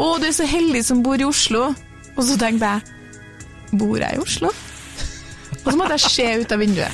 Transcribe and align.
'Å, 0.00 0.16
du 0.20 0.24
er 0.26 0.32
så 0.32 0.46
heldig 0.48 0.80
som 0.84 1.02
bor 1.04 1.20
i 1.20 1.26
Oslo'. 1.28 1.74
Og 2.16 2.24
så 2.24 2.38
tenkte 2.40 2.70
jeg 2.72 3.78
'Bor 3.78 3.98
jeg 4.00 4.16
i 4.16 4.22
Oslo?' 4.22 4.54
Og 5.64 5.72
så 5.72 5.76
måtte 5.76 5.98
jeg 5.98 6.00
se 6.10 6.28
ut 6.40 6.52
av 6.52 6.58
vinduet. 6.58 6.92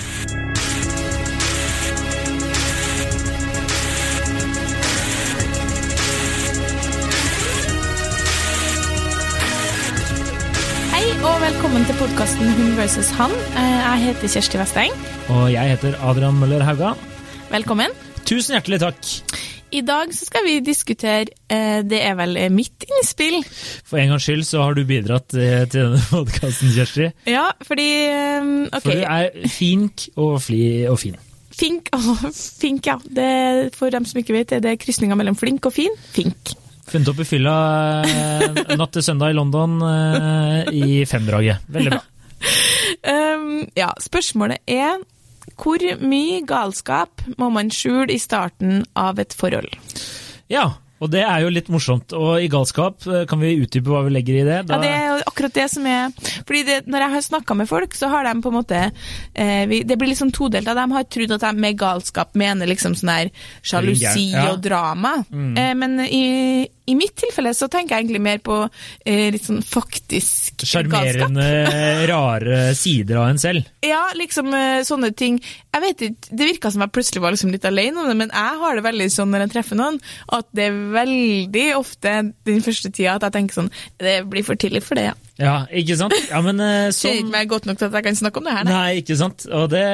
Hei 10.95 11.04
og 11.20 11.36
velkommen 11.43 11.84
til 11.88 11.98
podkasten 12.00 12.50
Hun 12.57 12.73
versus 12.79 13.11
han. 13.18 13.30
Eh, 13.30 13.77
Jeg 13.86 14.02
heter 14.09 14.32
Kjersti 14.34 14.61
Westeng. 14.61 14.96
Og 15.29 15.52
jeg 15.52 15.75
heter 15.77 15.96
Adrian 16.02 16.38
Møller 16.41 16.64
Hauga. 16.66 16.95
Velkommen. 17.52 17.93
Tusen 18.27 18.57
hjertelig 18.57 18.80
takk. 18.82 19.11
I 19.74 19.82
dag 19.82 20.12
så 20.14 20.26
skal 20.28 20.44
vi 20.46 20.58
diskutere 20.64 21.26
eh, 21.50 21.80
Det 21.86 21.98
er 21.98 22.14
vel 22.18 22.36
eh, 22.38 22.50
mitt 22.52 22.86
innspill. 22.86 23.40
For 23.86 23.98
en 23.98 24.12
gangs 24.12 24.26
skyld 24.28 24.44
så 24.46 24.62
har 24.62 24.76
du 24.76 24.84
bidratt 24.86 25.34
eh, 25.34 25.64
til 25.70 25.88
denne 25.88 26.02
podkasten, 26.12 26.70
Kjersti. 26.74 27.08
Ja, 27.30 27.48
fordi 27.66 27.88
eh, 28.07 28.52
Ok. 28.71 28.84
For 28.84 29.00
du 29.00 29.07
er 29.07 29.48
fink 29.50 30.07
og 30.14 30.36
fli 30.44 30.62
og 30.90 31.00
fin. 31.02 31.18
Fink, 31.57 31.90
og 31.96 32.29
fink, 32.62 32.87
ja. 32.87 32.98
Det, 33.02 33.74
for 33.77 33.91
dem 33.91 34.07
som 34.07 34.21
ikke 34.23 34.37
vet, 34.37 34.55
er 34.55 34.62
det 34.65 34.79
krysninga 34.83 35.19
mellom 35.19 35.38
flink 35.38 35.66
og 35.66 35.74
fin. 35.74 35.98
Fink. 36.15 36.55
Funnet 36.87 37.10
opp 37.10 37.19
i 37.19 37.27
fylla 37.27 37.52
natt 38.79 38.93
til 38.95 39.02
søndag 39.02 39.33
i 39.33 39.35
London 39.35 39.80
i 40.71 41.01
femdraget. 41.10 41.65
Veldig 41.74 41.96
bra. 41.96 42.05
Um, 43.02 43.66
ja, 43.80 43.91
spørsmålet 43.98 44.62
er 44.71 45.01
hvor 45.56 45.83
mye 46.05 46.42
galskap 46.46 47.23
må 47.41 47.51
man 47.55 47.73
skjule 47.73 48.12
i 48.12 48.20
starten 48.20 48.84
av 48.98 49.20
et 49.23 49.34
forhold? 49.37 49.73
Ja, 50.52 50.77
og 51.01 51.11
det 51.13 51.23
er 51.29 51.43
jo 51.45 51.51
litt 51.53 51.67
morsomt. 51.73 52.13
Og 52.17 52.41
i 52.41 52.49
galskap, 52.53 53.03
eh, 53.07 53.25
kan 53.29 53.41
vi 53.43 53.55
utdype 53.61 53.91
hva 53.93 54.05
vi 54.07 54.15
legger 54.15 54.39
i 54.41 54.45
det? 54.47 54.59
Ja, 54.71 54.79
Det 54.83 54.89
er 54.93 55.07
jo 55.11 55.17
akkurat 55.27 55.53
det 55.57 55.67
som 55.71 55.87
er 55.87 56.11
Fordi 56.47 56.63
det, 56.65 56.77
Når 56.87 57.01
jeg 57.05 57.11
har 57.16 57.25
snakka 57.27 57.57
med 57.57 57.69
folk, 57.69 57.95
så 57.95 58.09
har 58.09 58.25
de 58.25 58.35
på 58.43 58.49
en 58.53 58.57
måte 58.57 58.79
eh, 59.35 59.66
vi, 59.69 59.83
Det 59.83 59.99
blir 59.99 60.09
liksom 60.13 60.33
todelt. 60.33 60.65
De 60.66 60.87
har 60.93 61.05
trodd 61.05 61.33
at 61.37 61.41
de 61.45 61.53
med 61.61 61.77
galskap 61.79 62.35
mener 62.35 62.66
liksom 62.66 62.95
sånn 62.97 63.13
her 63.13 63.30
sjalusi 63.63 64.30
Ja. 64.33 64.50
og 64.53 64.62
drama. 64.64 65.19
Eh, 65.33 65.75
men 65.75 66.00
i, 66.06 66.66
i 66.86 66.94
mitt 66.94 67.14
tilfelle 67.19 67.53
så 67.55 67.69
tenker 67.69 67.97
jeg 67.97 68.06
egentlig 68.06 68.22
mer 68.22 68.38
på 68.44 68.56
eh, 69.05 69.28
litt 69.34 69.44
sånn 69.44 69.60
faktisk 69.64 70.62
galskap. 70.62 70.86
Sjarmerende, 70.86 72.06
rare 72.12 72.75
sider 72.78 73.20
av 73.20 73.28
en 73.33 73.38
selv. 73.42 73.66
Ja, 73.84 74.06
liksom 74.16 74.53
eh, 74.55 74.81
sånne 74.86 75.12
ting. 75.16 75.41
Jeg 75.77 75.83
vet 75.84 76.06
ikke, 76.08 76.31
Det 76.31 76.47
virka 76.53 76.70
som 76.72 76.81
jeg 76.86 76.92
plutselig 76.94 77.22
var 77.25 77.34
liksom 77.36 77.53
litt 77.53 77.64
alene 77.69 78.00
om 78.00 78.08
det, 78.08 78.16
men 78.16 78.33
jeg 78.33 78.60
har 78.62 78.78
det 78.78 78.84
veldig 78.86 79.08
sånn 79.12 79.31
når 79.34 79.47
jeg 79.47 79.55
treffer 79.56 79.77
noen, 79.81 80.00
at 80.33 80.47
det 80.56 80.70
er 80.70 80.78
veldig 80.92 81.66
ofte 81.78 82.12
den 82.46 82.64
første 82.64 82.90
tida 82.90 83.16
at 83.16 83.26
jeg 83.26 83.34
tenker 83.34 83.58
sånn 83.58 83.70
Det 84.00 84.14
blir 84.30 84.44
for 84.46 84.58
tidlig 84.60 84.82
for 84.86 84.98
det, 84.98 85.08
ja. 85.10 85.14
Ja, 85.36 85.56
ikke 85.68 85.98
sant? 86.00 86.16
Ja, 86.30 86.40
men 86.44 86.60
uh, 86.62 86.88
som... 86.88 87.10
som 87.10 87.18
ikke 87.20 87.34
meg 87.34 87.50
godt 87.50 87.68
nok 87.68 87.80
til 87.80 87.90
at 87.90 87.98
jeg 87.98 88.06
kan 88.06 88.18
snakke 88.18 88.40
om 88.40 88.48
det 88.48 88.54
her, 88.56 88.64
nei. 88.68 88.76
Nei, 88.76 89.00
ikke 89.02 89.18
sant. 89.20 89.44
Og 89.52 89.66
det, 89.72 89.84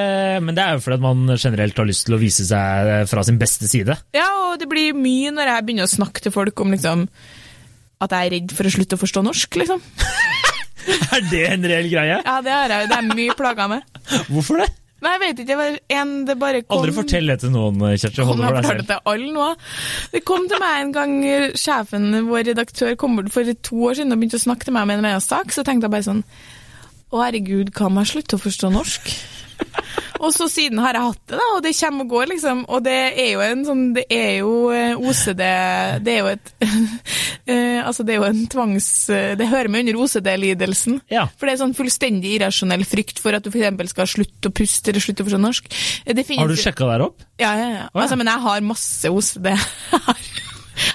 men 0.44 0.58
det 0.58 0.64
er 0.64 0.76
jo 0.76 0.84
fordi 0.84 0.98
at 1.00 1.04
man 1.04 1.34
generelt 1.34 1.80
har 1.82 1.88
lyst 1.88 2.06
til 2.06 2.16
å 2.16 2.20
vise 2.22 2.46
seg 2.46 2.92
fra 3.10 3.24
sin 3.26 3.40
beste 3.40 3.70
side. 3.70 3.96
Ja, 4.14 4.28
og 4.46 4.60
det 4.62 4.70
blir 4.70 4.94
mye 4.94 5.32
når 5.34 5.50
jeg 5.50 5.66
begynner 5.66 5.88
å 5.88 5.94
snakke 5.96 6.22
til 6.22 6.34
folk 6.34 6.62
om 6.62 6.76
liksom 6.76 7.08
at 8.02 8.14
jeg 8.14 8.28
er 8.28 8.34
redd 8.36 8.54
for 8.54 8.66
å 8.66 8.72
slutte 8.74 8.98
å 8.98 9.02
forstå 9.02 9.24
norsk, 9.26 9.58
liksom. 9.62 9.82
Er 11.14 11.26
det 11.30 11.42
en 11.46 11.66
reell 11.70 11.86
greie? 11.92 12.16
Ja, 12.24 12.38
det 12.42 12.54
er. 12.54 12.72
Det 12.90 12.96
er 12.96 13.10
mye 13.14 13.34
plaga 13.38 13.68
med. 13.70 13.84
Hvorfor 14.32 14.62
det? 14.62 14.70
Nei, 15.02 15.12
jeg 15.16 15.22
vet 15.22 15.40
ikke. 15.42 15.48
Det 15.50 15.58
var 15.58 15.76
en 15.98 16.10
det 16.28 16.38
bare 16.38 16.62
kom 16.62 16.78
Aldri 16.78 16.94
fortell 16.94 17.32
det 17.32 17.38
til 17.42 17.52
noen, 17.54 17.82
Kjersti. 17.90 18.26
Hold 18.28 18.38
det 18.38 18.46
for 18.46 18.58
deg 18.58 18.68
selv. 18.70 18.88
det 20.14 20.22
kom 20.28 20.48
til 20.50 20.62
meg 20.62 20.78
en 20.78 20.94
gang 20.94 21.14
sjefen, 21.58 22.08
vår 22.28 22.48
redaktør, 22.52 22.94
kom 23.00 23.18
bort 23.18 23.32
for 23.34 23.54
to 23.66 23.84
år 23.88 23.98
siden 23.98 24.14
og 24.14 24.22
begynte 24.22 24.38
å 24.38 24.46
snakke 24.46 24.68
til 24.68 24.76
meg 24.76 24.86
om 24.86 24.94
en 24.94 25.02
eller 25.02 25.16
annen 25.16 25.24
sak, 25.24 25.50
så 25.54 25.66
tenkte 25.66 25.88
jeg 25.88 25.96
bare 25.96 26.06
sånn 26.06 26.24
Å, 27.12 27.18
herregud, 27.20 27.74
kan 27.76 27.98
jeg 28.00 28.12
slutte 28.14 28.38
å 28.38 28.44
forstå 28.46 28.70
norsk? 28.72 29.10
Og 30.22 30.30
så 30.30 30.46
siden 30.46 30.78
har 30.78 30.94
jeg 30.94 31.02
hatt 31.02 31.22
det, 31.32 31.34
da, 31.34 31.46
og 31.56 31.62
det 31.64 31.72
kommer 31.74 32.04
og 32.04 32.12
går, 32.12 32.28
liksom. 32.30 32.60
Og 32.70 32.84
det 32.86 32.94
er 33.18 33.30
jo 33.32 33.40
en 33.42 33.64
sånn 33.66 33.80
Det 33.96 34.04
er 34.14 34.36
jo 34.38 34.52
eh, 34.70 34.92
OCD 34.94 35.42
Det 36.06 36.12
er 36.12 36.20
jo 36.20 36.28
et 36.30 36.52
eh, 37.50 37.80
Altså, 37.82 38.06
det 38.06 38.14
er 38.14 38.20
jo 38.20 38.28
en 38.28 38.44
tvangs... 38.52 38.88
eh, 39.10 39.32
Det 39.40 39.48
hører 39.50 39.72
med 39.72 39.82
under 39.88 39.98
OCD-lidelsen. 40.04 41.00
Ja. 41.10 41.26
For 41.34 41.48
det 41.50 41.56
er 41.56 41.62
sånn 41.64 41.74
fullstendig 41.74 42.36
irrasjonell 42.36 42.86
frykt 42.86 43.18
for 43.22 43.34
at 43.34 43.42
du 43.42 43.50
f.eks. 43.50 43.90
skal 43.96 44.10
slutte 44.14 44.52
å 44.52 44.54
puste 44.54 44.92
eller 44.92 45.02
slutte 45.02 45.24
å 45.24 45.28
forstå 45.28 45.42
norsk. 45.42 45.68
Har 46.38 46.54
du 46.54 46.56
sjekka 46.60 46.86
der 46.92 47.06
opp? 47.08 47.18
ja, 47.42 47.50
ja, 47.58 47.66
ja. 47.66 47.82
Ja. 47.82 47.90
Altså, 47.98 48.16
men 48.20 48.30
jeg 48.30 48.46
har 48.46 48.64
masse 48.70 49.10
OCD. 49.10 49.50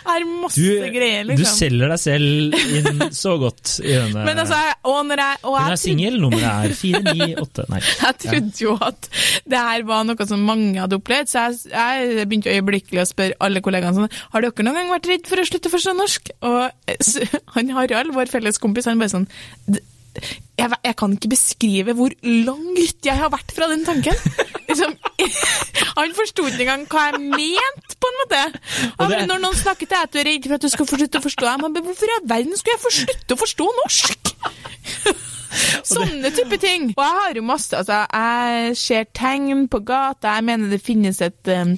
Har 0.07 0.23
masse 0.43 0.61
Du, 0.61 0.85
greier, 0.93 1.23
du 1.27 1.33
liksom. 1.33 1.57
selger 1.59 1.91
deg 1.93 2.01
selv 2.01 2.55
inn 2.77 3.01
så 3.15 3.33
godt 3.41 3.73
i 3.83 3.91
denne 3.93 4.23
Men 4.27 4.41
altså, 4.43 4.59
og 4.89 4.99
når 5.09 5.21
jeg, 5.23 5.41
og 5.43 5.57
Hun 5.59 5.73
er 5.75 5.81
singel, 5.81 6.17
nummeret 6.23 6.69
er 6.71 6.77
498 6.79 7.67
Nei. 7.73 7.81
Jeg 8.07 8.19
trodde 8.23 8.63
jo 8.63 8.77
at 8.87 9.09
det 9.47 9.63
her 9.69 9.83
var 9.89 10.07
noe 10.07 10.27
som 10.29 10.45
mange 10.47 10.79
hadde 10.81 10.97
opplevd, 10.99 11.29
så 11.31 11.45
jeg, 11.47 11.59
jeg 11.73 12.27
begynte 12.29 12.53
øyeblikkelig 12.55 13.03
å 13.03 13.09
spørre 13.09 13.37
alle 13.47 13.61
kollegaene 13.65 13.99
sånn 14.05 14.17
Har 14.33 14.45
dere 14.47 14.65
noen 14.67 14.79
gang 14.81 14.93
vært 14.95 15.11
redd 15.11 15.27
for 15.29 15.41
å 15.41 15.45
slutte 15.47 15.69
å 15.71 15.75
forstå 15.75 15.93
norsk? 15.97 16.31
Og 16.47 16.57
han 17.57 17.71
Harald, 17.77 18.13
vår 18.15 18.31
felles 18.31 18.59
kompis, 18.63 18.87
han 18.89 18.99
bare 19.01 19.13
sånn 19.13 19.29
«D- 19.67 19.83
jeg, 20.57 20.71
jeg 20.83 20.95
kan 20.97 21.13
ikke 21.13 21.31
beskrive 21.31 21.95
hvor 21.97 22.13
langt 22.23 23.05
jeg 23.05 23.17
har 23.19 23.31
vært 23.33 23.53
fra 23.55 23.69
den 23.71 23.85
tanken. 23.87 24.17
Liksom, 24.67 24.95
han 25.99 26.15
forsto 26.17 26.47
ikke 26.49 26.65
engang 26.65 26.85
hva 26.91 27.05
jeg 27.11 27.21
mente, 27.23 27.97
på 27.97 28.11
en 28.11 28.19
måte. 28.23 28.41
Bare, 28.99 29.23
når 29.29 29.43
noen 29.43 29.57
snakker 29.57 29.85
til 29.85 29.93
deg 29.95 30.07
at 30.07 30.13
du 30.13 30.19
er 30.21 30.29
redd 30.31 30.49
for 30.49 30.57
at 30.57 30.65
du 30.65 30.73
skal 30.73 30.89
få 30.89 30.99
slutte 30.99 31.21
å 31.21 31.27
forstå 31.27 31.49
dem, 31.49 31.67
men 31.77 31.87
hvorfor 31.87 32.09
i 32.09 32.15
all 32.17 32.29
verden 32.33 32.59
skulle 32.59 32.77
jeg 32.77 32.85
få 32.85 32.93
slutte 33.01 33.37
å 33.37 33.41
forstå 33.43 33.69
norsk? 33.81 34.33
Sånne 35.87 36.31
type 36.35 36.59
ting. 36.61 36.89
Og 36.93 37.03
jeg 37.03 37.17
har 37.17 37.37
jo 37.39 37.43
masse 37.47 37.73
altså, 37.73 38.03
Jeg 38.11 38.75
ser 38.77 39.07
tegn 39.15 39.67
på 39.71 39.79
gata, 39.87 40.35
jeg 40.37 40.45
mener 40.49 40.73
det 40.73 40.83
finnes 40.83 41.21
et 41.23 41.53
um, 41.53 41.77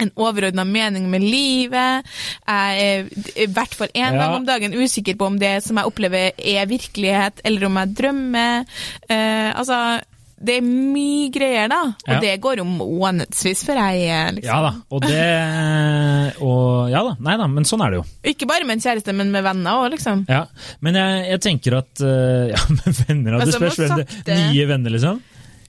en 0.00 0.10
overordna 0.16 0.64
mening 0.64 1.08
med 1.10 1.22
livet. 1.22 2.04
Jeg 2.46 2.86
er 2.86 3.44
i 3.44 3.46
hvert 3.46 3.74
fall 3.74 3.88
én 3.94 4.12
Ja. 4.14 4.18
gang 4.18 4.34
om 4.40 4.44
dagen 4.48 4.72
usikker 4.74 5.16
på 5.16 5.26
om 5.26 5.38
det 5.38 5.62
som 5.64 5.76
jeg 5.76 5.86
opplever 5.86 6.32
er 6.38 6.66
virkelighet, 6.66 7.40
eller 7.44 7.66
om 7.66 7.76
jeg 7.76 7.94
drømmer. 7.94 8.64
Eh, 9.08 9.52
altså, 9.54 10.00
det 10.44 10.56
er 10.58 10.64
mye 10.66 11.30
greier, 11.32 11.68
da. 11.70 11.82
Og 12.06 12.14
Ja. 12.14 12.20
det 12.20 12.40
går 12.42 12.56
jo 12.58 12.64
månedsvis 12.64 13.62
før 13.64 13.78
jeg 13.80 14.08
er 14.10 14.32
liksom 14.32 14.50
Ja 14.50 14.60
da. 14.60 14.72
Og 14.90 15.00
det 15.02 16.34
Og 16.42 16.90
ja 16.90 17.02
da. 17.06 17.14
Nei 17.20 17.36
da, 17.40 17.46
men 17.46 17.64
sånn 17.64 17.84
er 17.84 17.90
det 17.94 18.00
jo. 18.02 18.04
Ikke 18.34 18.46
bare 18.50 18.66
med 18.66 18.76
en 18.78 18.84
kjæreste, 18.84 19.14
men 19.14 19.30
med 19.34 19.44
venner 19.46 19.78
òg, 19.84 19.90
liksom. 19.94 20.24
Ja. 20.28 20.44
Men 20.84 20.94
jeg, 20.98 21.28
jeg 21.30 21.40
tenker 21.40 21.78
at 21.78 22.00
eh, 22.04 22.50
Ja, 22.54 22.60
med 22.68 22.98
venner 23.06 23.38
Det 23.44 23.54
så 23.54 23.60
må 23.62 23.70
spørs 23.70 23.78
hvem 23.94 24.24
det 24.26 24.38
Nye 24.52 24.66
venner, 24.68 24.90
liksom? 24.90 25.22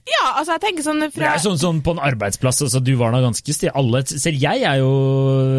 Ja, 0.05 0.35
altså, 0.38 0.53
jeg 0.53 0.61
tenker 0.61 0.83
sånn 0.85 0.99
fra... 1.09 1.21
Det 1.23 1.29
er 1.33 1.39
sånn, 1.41 1.57
sånn 1.57 1.79
på 1.81 1.95
en 1.95 1.99
arbeidsplass, 2.05 2.59
altså 2.61 2.77
du 2.85 2.91
var 2.99 3.09
da 3.16 3.23
ganske 3.23 3.53
stille. 3.55 3.71
Alle, 3.73 4.03
selv 4.05 4.38
jeg 4.38 4.61
er 4.69 4.77
jo 4.77 4.89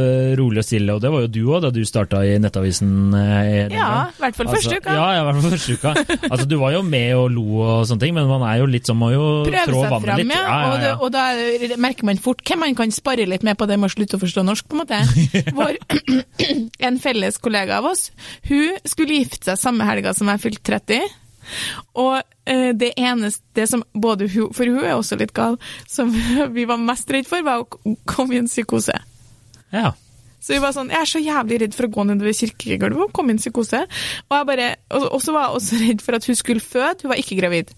eh, 0.07 0.35
rolig 0.39 0.61
og 0.63 0.67
stille, 0.69 0.95
og 0.95 1.01
det 1.03 1.11
var 1.11 1.25
jo 1.25 1.31
du 1.35 1.41
òg 1.51 1.65
da 1.65 1.71
du 1.75 1.81
starta 1.89 2.21
i 2.23 2.37
Nettavisen. 2.39 2.93
eh, 3.19 3.75
Ja, 3.75 3.89
i 4.13 4.23
hvert 4.23 4.39
fall 4.39 4.53
første 4.55 4.79
uka. 4.79 4.95
Ja, 4.95 5.09
i 5.19 5.25
hvert 5.27 5.41
fall 5.43 5.55
første 5.57 5.77
uka. 5.81 5.95
altså 6.31 6.47
Du 6.47 6.55
var 6.63 6.77
jo 6.77 6.85
med 6.87 7.09
og 7.19 7.27
lo 7.35 7.45
og 7.65 7.83
sånne 7.91 8.05
ting, 8.07 8.15
men 8.15 8.31
man 8.31 8.47
er 8.47 8.63
jo 8.63 8.71
litt 8.71 8.87
sånn, 8.87 9.01
må 9.03 9.11
jo 9.17 9.27
trå 9.49 9.65
prøve 9.67 9.91
vannet 9.97 10.09
fram, 10.13 10.23
litt. 10.23 10.33
ja. 10.39 10.47
Ja, 10.47 10.63
ja, 10.63 10.71
Og, 10.71 10.87
ja. 10.87 10.95
og 11.03 11.13
da 11.19 11.27
er 11.35 11.67
det- 11.67 11.81
merker 11.89 12.07
man 12.13 12.23
fort 12.23 12.47
hvem 12.47 12.63
man 12.69 12.79
kan 12.79 12.95
spare 12.95 13.27
litt 13.27 13.43
med 13.43 13.59
på 13.59 13.67
det 13.67 13.81
med 13.83 13.91
å 13.91 13.95
slutte 13.99 14.15
å 14.15 14.23
forstå 14.23 14.47
norsk, 14.47 14.71
på 14.71 14.79
en 14.79 14.85
måte. 14.87 15.03
Vår, 15.59 15.83
en 16.87 17.03
felles 17.03 17.43
kollega 17.43 17.83
av 17.83 17.91
oss, 17.91 18.13
hun 18.47 18.79
skulle 18.87 19.19
gifte 19.25 19.51
seg 19.51 19.59
samme 19.59 19.91
helga 19.91 20.15
som 20.15 20.31
jeg 20.31 20.45
fylte 20.47 20.63
30. 20.79 21.03
Og 21.99 22.17
eh, 22.45 22.73
det 22.77 22.93
eneste 22.97 23.45
det 23.57 23.69
som 23.71 23.85
både 23.95 24.29
hun, 24.33 24.51
for 24.57 24.69
hun 24.69 24.83
er 24.85 24.97
også 24.97 25.19
litt 25.21 25.35
gal, 25.37 25.59
som 25.89 26.13
vi 26.57 26.67
var 26.69 26.83
mest 26.83 27.11
redd 27.13 27.29
for, 27.29 27.45
var 27.47 27.65
å 27.65 27.97
komme 28.09 28.37
i 28.37 28.43
en 28.43 28.51
psykose. 28.51 28.99
ja. 29.75 29.93
Så 30.47 30.55
vi 30.55 30.61
var 30.63 30.71
sånn, 30.77 30.93
jeg 30.95 31.03
er 31.03 31.09
så 31.11 31.19
jævlig 31.19 31.57
redd 31.59 31.73
for 31.75 31.89
å 31.89 31.91
gå 31.91 32.03
nedover 32.07 32.35
kirkegulvet 32.39 33.09
og 33.09 33.15
komme 33.17 33.33
i 33.33 33.35
en 33.35 33.41
psykose. 33.43 33.81
Og, 34.29 34.37
bare, 34.47 34.69
og, 34.95 35.17
så 35.19 35.35
var 35.35 35.49
jeg 35.49 35.59
også 35.59 35.81
redd 35.81 36.05
for 36.07 36.19
at 36.19 36.29
hun 36.29 36.39
skulle 36.39 36.63
føde, 36.63 37.01
hun 37.03 37.11
var 37.11 37.19
ikke 37.19 37.39
gravid. 37.41 37.73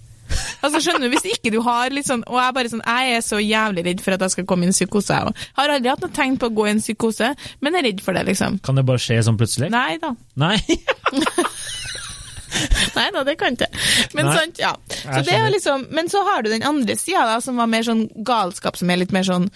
Altså 0.60 0.82
skjønner 0.84 1.08
du, 1.08 1.14
Hvis 1.14 1.24
ikke 1.24 1.52
du 1.54 1.62
har 1.64 1.88
litt 1.88 2.04
sånn 2.04 2.20
Og 2.28 2.36
jeg 2.36 2.52
bare 2.52 2.68
sånn, 2.68 2.82
jeg 2.84 3.14
er 3.16 3.22
så 3.24 3.38
jævlig 3.40 3.86
redd 3.86 4.02
for 4.04 4.12
at 4.12 4.20
jeg 4.26 4.34
skal 4.34 4.46
komme 4.50 4.66
i 4.66 4.68
en 4.68 4.76
psykose. 4.76 5.16
Jeg 5.16 5.56
har 5.56 5.72
aldri 5.72 5.88
hatt 5.88 6.04
noe 6.04 6.12
tegn 6.18 6.36
på 6.36 6.50
å 6.50 6.54
gå 6.58 6.66
i 6.66 6.74
en 6.74 6.82
psykose, 6.84 7.30
men 7.64 7.78
er 7.78 7.88
redd 7.88 8.04
for 8.04 8.18
det, 8.18 8.26
liksom. 8.28 8.60
Kan 8.60 8.76
det 8.76 8.84
bare 8.90 9.00
skje 9.00 9.22
sånn 9.24 9.40
plutselig? 9.40 9.72
Nei 9.72 9.96
da. 10.02 10.12
Nei. 10.36 10.58
Nei 12.96 13.08
da, 13.14 13.24
det 13.28 13.36
kan 13.40 13.54
ikke. 13.58 13.68
Men 14.16 14.32
sant, 14.32 14.58
ja. 14.62 14.72
Så 15.04 15.20
det 15.26 15.38
liksom, 15.58 15.86
men 15.94 16.08
så 16.12 16.24
har 16.30 16.42
du 16.42 16.50
den 16.52 16.64
andre 16.66 16.96
sida, 16.98 17.38
som 17.44 17.60
var 17.60 17.70
mer 17.70 17.86
sånn 17.86 18.06
galskap, 18.26 18.76
som 18.80 18.90
er 18.90 19.00
litt 19.02 19.12
mer 19.14 19.26
sånn 19.26 19.48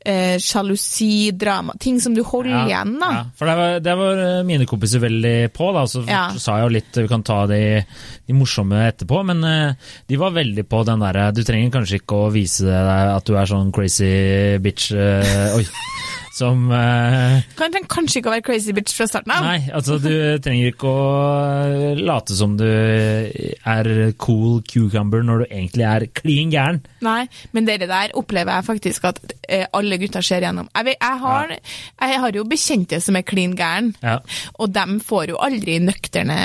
eh, 0.00 0.38
sjalusi, 0.40 1.30
drama. 1.36 1.74
Ting 1.80 1.98
som 2.00 2.14
du 2.16 2.22
holder 2.24 2.64
igjen, 2.66 2.94
da. 3.02 3.10
Ja, 3.18 3.24
for 3.36 3.50
det 3.50 3.56
var, 3.58 3.74
det 3.84 3.96
var 4.00 4.22
eh, 4.24 4.38
mine 4.48 4.66
kompiser 4.68 5.02
veldig 5.04 5.34
på, 5.56 5.68
da, 5.76 5.84
så 5.90 6.04
Ja. 6.08 6.22
sa 6.40 6.56
jeg 6.58 6.66
jo 6.68 6.74
litt 6.78 7.00
Vi 7.02 7.08
kan 7.10 7.22
ta 7.26 7.42
de, 7.50 7.60
de 8.26 8.36
morsomme 8.36 8.80
etterpå, 8.88 9.20
men 9.28 9.44
eh, 9.44 9.90
de 10.08 10.16
var 10.20 10.32
veldig 10.36 10.64
på 10.70 10.82
den 10.88 11.04
derre 11.04 11.28
Du 11.36 11.42
trenger 11.44 11.70
kanskje 11.76 12.00
ikke 12.00 12.22
å 12.26 12.30
vise 12.32 12.64
deg 12.64 13.12
at 13.18 13.28
du 13.28 13.36
er 13.36 13.50
sånn 13.50 13.72
crazy 13.76 14.10
bitch 14.64 14.90
eh, 14.96 15.52
Oi. 15.58 15.66
Som 16.40 16.66
uh, 16.72 17.38
Kan 17.58 17.72
trenger 17.74 17.90
kanskje 17.92 18.20
ikke 18.20 18.30
å 18.30 18.34
være 18.34 18.44
crazy 18.46 18.74
bitch 18.76 18.94
fra 18.96 19.06
starten 19.10 19.32
av. 19.34 19.44
Nei, 19.46 19.60
altså 19.76 19.98
du 20.02 20.10
trenger 20.42 20.72
ikke 20.72 20.88
å 20.90 21.04
eh, 21.68 22.00
late 22.00 22.36
som 22.36 22.56
du 22.58 22.66
er 22.66 23.90
cool 24.20 24.60
cucumber 24.66 25.24
når 25.26 25.44
du 25.44 25.46
egentlig 25.50 25.86
er 25.88 26.06
klin 26.16 26.52
gæren. 26.52 26.80
Nei, 27.04 27.22
men 27.56 27.68
det 27.68 27.78
der 27.84 28.14
opplever 28.18 28.58
jeg 28.58 28.68
faktisk 28.70 29.08
at 29.12 29.20
eh, 29.48 29.66
alle 29.76 30.00
gutter 30.00 30.24
ser 30.24 30.44
gjennom. 30.46 30.68
Jeg, 30.74 30.96
jeg, 30.96 31.20
har, 31.24 31.54
jeg 32.08 32.20
har 32.24 32.40
jo 32.40 32.46
bekjente 32.48 33.00
som 33.04 33.18
er 33.20 33.26
klin 33.28 33.56
gæren, 33.58 33.92
Ja. 34.02 34.18
og 34.58 34.72
de 34.74 35.00
får 35.04 35.34
jo 35.34 35.40
aldri 35.42 35.78
nøkterne 35.84 36.40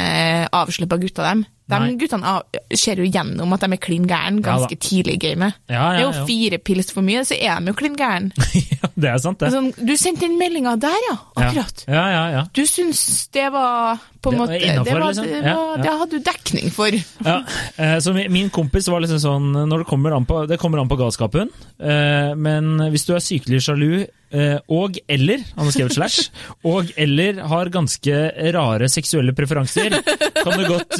avslippa 0.55 0.99
gutter, 1.01 1.25
dem. 1.25 1.45
De 1.65 1.77
Nei. 1.81 1.95
guttene 1.97 2.31
ser 2.77 2.99
jo 3.01 3.07
gjennom 3.09 3.53
at 3.55 3.63
de 3.65 3.71
er 3.73 3.81
klin 3.81 4.03
gæren 4.05 4.37
Ja 4.37 4.51
ganske 4.51 4.77
tidlig 4.77 5.15
i 5.17 5.21
gamet. 5.23 5.55
Ja, 5.65 5.75
ja, 5.75 5.87
Det 5.95 6.03
er 6.03 6.05
jo 6.05 6.25
fire 6.27 6.59
pils 6.61 6.91
for 6.93 7.05
mye, 7.05 7.23
så 7.25 7.37
er 7.39 7.57
de 7.59 7.73
jo 7.73 7.77
klin 7.77 7.95
gæren. 7.97 8.31
ja, 8.75 8.89
det 8.93 9.09
er 9.09 9.17
sant, 9.23 9.39
det. 9.41 9.49
Sånn, 9.55 9.71
du 9.73 9.95
sendte 9.97 10.29
inn 10.29 10.37
meldinga 10.37 10.75
der, 10.81 10.97
ja. 11.09 11.15
Akkurat. 11.35 11.85
Ja, 11.89 12.05
ja, 12.13 12.23
ja. 12.35 12.43
Du 12.53 12.61
syns 12.69 13.01
det 13.33 13.47
var 13.55 13.97
på 14.25 14.33
en 14.33 14.41
måte 14.41 14.57
innenfor, 14.59 14.89
det, 14.89 14.97
var, 14.99 15.07
liksom? 15.13 15.29
det, 15.31 15.39
Ja, 15.45 15.55
var, 15.61 15.77
ja. 15.77 15.83
det 15.85 15.95
hadde 16.01 16.19
du 16.19 16.27
dekning 16.31 16.73
for. 16.75 16.99
ja. 17.29 17.37
eh, 17.77 17.95
Så 18.03 18.13
min 18.17 18.49
kompis 18.53 18.89
var 18.91 19.05
liksom 19.05 19.21
sånn 19.23 19.49
når 19.69 19.85
det 19.85 19.89
kommer 19.89 20.15
an 20.17 20.25
på, 20.29 20.43
Det 20.49 20.59
kommer 20.61 20.81
an 20.83 20.89
på 20.91 20.99
galskapen, 20.99 21.49
eh, 21.79 22.33
men 22.35 22.75
hvis 22.91 23.07
du 23.07 23.15
er 23.15 23.23
sykelig 23.23 23.61
sjalu 23.65 23.89
eh, 24.35 24.57
og 24.73 24.97
eller 25.11 25.43
han 25.55 25.67
har 25.67 25.71
skrevet 25.75 25.95
slash, 25.95 26.29
og 26.71 26.89
eller 26.99 27.39
har 27.47 27.69
ganske 27.73 28.15
rare 28.55 28.89
seksuelle 28.91 29.33
preferanser, 29.37 29.95
kan 30.41 30.57
du 30.59 30.65
godt 30.67 30.97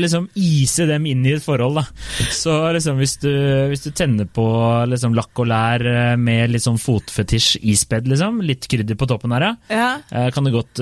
liksom 0.00 0.28
ise 0.38 0.86
dem 0.88 1.06
inn 1.10 1.24
i 1.26 1.34
et 1.36 1.44
forhold. 1.44 1.80
da. 1.80 1.84
Så 2.32 2.54
liksom 2.76 2.98
hvis 3.00 3.16
du, 3.22 3.30
hvis 3.72 3.84
du 3.84 3.90
tenner 3.96 4.28
på 4.30 4.44
liksom 4.90 5.14
lakk 5.16 5.42
og 5.42 5.48
lær 5.50 5.84
med 6.20 6.52
litt 6.54 6.64
sånn 6.64 6.80
fotfetisj 6.80 7.58
ispedd, 7.72 8.08
liksom, 8.10 8.40
litt 8.46 8.66
krydder 8.70 8.98
på 9.00 9.08
toppen 9.10 9.34
her, 9.36 9.48
ja. 9.68 9.90
Ja. 10.12 10.28
Kan 10.34 10.46
du 10.46 10.52
godt 10.54 10.80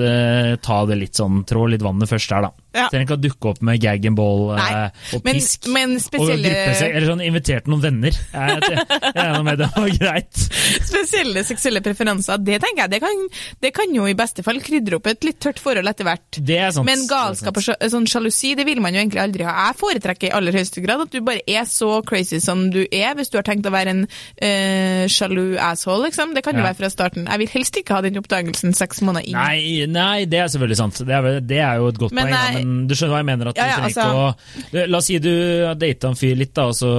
ta 0.65 0.77
det 0.89 0.97
litt 1.01 1.17
sånn, 1.19 1.30
trå 1.47 1.65
litt 1.71 1.83
vannet 1.85 2.09
først 2.11 2.31
der, 2.33 2.47
da. 2.47 2.51
Ja. 2.77 2.85
Trenger 2.91 3.05
ikke 3.07 3.17
å 3.17 3.21
dukke 3.25 3.49
opp 3.51 3.61
med 3.67 3.81
gag 3.83 4.05
and 4.07 4.15
ball 4.15 4.45
eh, 4.55 4.59
Nei, 4.61 4.83
og 5.17 5.25
men, 5.27 5.35
pisk. 5.39 5.65
men 5.73 5.95
Og 5.99 6.29
gruppe 6.29 6.75
seg, 6.79 6.93
eller 6.95 7.07
sånn 7.09 7.23
invitert 7.25 7.67
noen 7.71 7.81
venner. 7.83 8.15
Jeg, 8.15 8.61
jeg, 8.63 8.85
jeg 8.87 9.15
regner 9.17 9.43
med 9.47 9.59
det 9.59 9.67
var 9.75 9.89
greit. 9.97 10.43
spesielle 10.91 11.43
seksuelle 11.47 11.81
preferanser, 11.83 12.39
det 12.45 12.61
tenker 12.63 12.85
jeg, 12.85 12.93
det 12.95 13.01
kan, 13.03 13.25
det 13.65 13.73
kan 13.75 13.95
jo 13.95 14.07
i 14.07 14.15
beste 14.17 14.45
fall 14.45 14.61
krydre 14.63 14.99
opp 15.01 15.09
et 15.11 15.27
litt 15.27 15.39
tørt 15.43 15.59
forhold 15.63 15.91
etter 15.91 16.07
hvert. 16.07 16.39
Det 16.39 16.57
er 16.63 16.71
sant. 16.75 16.87
Men 16.87 17.03
galskap 17.09 17.59
og 17.59 17.67
sånn 17.95 18.07
sjalusi, 18.09 18.53
det 18.59 18.65
vil 18.69 18.81
man 18.83 18.95
jo 18.95 19.03
egentlig 19.03 19.23
aldri 19.25 19.47
ha. 19.47 19.55
Jeg 19.67 19.79
foretrekker 19.81 20.29
i 20.29 20.33
aller 20.37 20.55
høyeste 20.55 20.83
grad 20.85 21.03
at 21.05 21.11
du 21.13 21.19
bare 21.27 21.43
er 21.47 21.67
så 21.69 21.91
crazy 22.07 22.39
som 22.43 22.67
du 22.73 22.81
er, 22.87 23.11
hvis 23.19 23.31
du 23.33 23.37
har 23.39 23.45
tenkt 23.47 23.67
å 23.67 23.73
være 23.73 23.95
en 23.95 24.03
øh, 24.07 25.05
sjalu 25.11 25.57
asshole, 25.61 26.07
liksom. 26.07 26.33
Det 26.37 26.43
kan 26.45 26.55
jo 26.55 26.61
Ja. 26.63 26.69
være 26.71 26.77
fra 26.81 26.89
starten. 26.93 27.27
Jeg 27.27 27.39
vil 27.41 27.51
helst 27.55 27.77
ikke 27.79 27.95
ha 27.97 28.01
den 28.05 28.19
oppdagelsen 28.21 28.73
seks 28.77 29.01
måneder 29.01 29.27
inn. 29.27 29.37
Nei, 29.37 29.85
nei, 29.89 30.25
det 30.29 30.39
er 30.43 30.49
selvfølgelig 30.53 30.77
sant. 30.79 30.99
Det 31.07 31.15
er, 31.15 31.20
vel- 31.23 31.41
det 31.47 31.59
er 31.59 31.77
jo 31.81 31.87
et 31.87 31.97
godt 31.99 32.11
Men 32.13 32.27
poeng. 32.27 32.33
nei- 32.35 32.63
Men 32.63 32.87
du 32.87 32.95
skjønner 32.95 33.13
hva 33.13 33.21
jeg 33.21 33.29
mener? 33.31 33.47
At 33.49 33.57
Ja, 33.57 33.65
ja, 33.65 33.77
altså- 33.87 34.35
å 34.73 34.87
La 34.91 34.97
oss 34.97 35.05
si 35.05 35.19
du 35.19 35.65
har 35.65 35.75
data 35.75 36.07
en 36.07 36.15
fyr 36.15 36.35
litt, 36.37 36.53
da, 36.53 36.65
og 36.67 36.73
så 36.73 36.91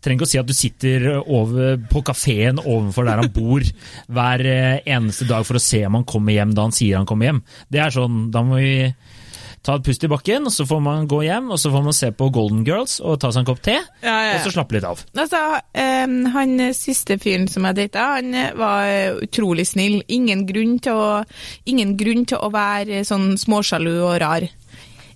trenger 0.00 0.18
ikke 0.20 0.26
å 0.28 0.32
si 0.32 0.38
at 0.38 0.46
du 0.46 0.52
sitter 0.56 1.06
over, 1.26 1.76
på 1.90 2.02
kafeen 2.04 2.58
ovenfor 2.62 3.04
der 3.08 3.20
han 3.22 3.30
bor 3.34 3.60
hver 4.10 4.44
eh, 4.46 4.80
eneste 4.86 5.26
dag 5.28 5.44
for 5.46 5.54
å 5.58 5.60
se 5.62 5.84
om 5.86 5.94
han 6.00 6.04
kommer 6.08 6.32
hjem 6.36 6.54
da 6.54 6.62
han 6.68 6.72
sier 6.76 6.96
han 7.00 7.06
kommer 7.08 7.30
hjem. 7.30 7.42
Det 7.70 7.80
er 7.80 7.90
sånn, 7.94 8.30
Da 8.30 8.42
må 8.42 8.56
vi 8.60 8.94
ta 9.66 9.76
et 9.76 9.84
pust 9.84 10.04
i 10.04 10.08
bakken, 10.10 10.48
og 10.48 10.54
så 10.54 10.64
får 10.68 10.80
man 10.84 11.08
gå 11.10 11.20
hjem 11.26 11.50
og 11.52 11.60
så 11.60 11.72
får 11.72 11.84
man 11.84 11.96
se 11.96 12.10
på 12.16 12.30
Golden 12.32 12.62
Girls 12.66 12.98
og 13.04 13.18
ta 13.20 13.30
seg 13.32 13.42
en 13.42 13.50
kopp 13.50 13.60
te, 13.64 13.76
Ja, 14.00 14.16
ja, 14.24 14.32
og 14.38 14.46
så 14.46 14.54
slappe 14.54 14.76
litt 14.76 14.88
av. 14.88 15.02
Altså, 15.12 15.42
um, 16.06 16.16
han 16.34 16.56
siste 16.76 17.18
fyren 17.20 17.48
som 17.50 17.68
jeg 17.68 17.80
data, 17.82 18.06
han 18.16 18.32
var 18.58 18.88
eh, 18.88 19.20
utrolig 19.26 19.68
snill. 19.68 20.00
Ingen 20.08 20.46
grunn 20.48 20.78
til 20.82 20.96
å, 20.96 21.08
ingen 21.68 21.96
grunn 22.00 22.24
til 22.28 22.40
å 22.40 22.52
være 22.54 23.04
sånn 23.08 23.34
småsjalu 23.40 23.94
og 23.98 24.16
rar. 24.22 24.48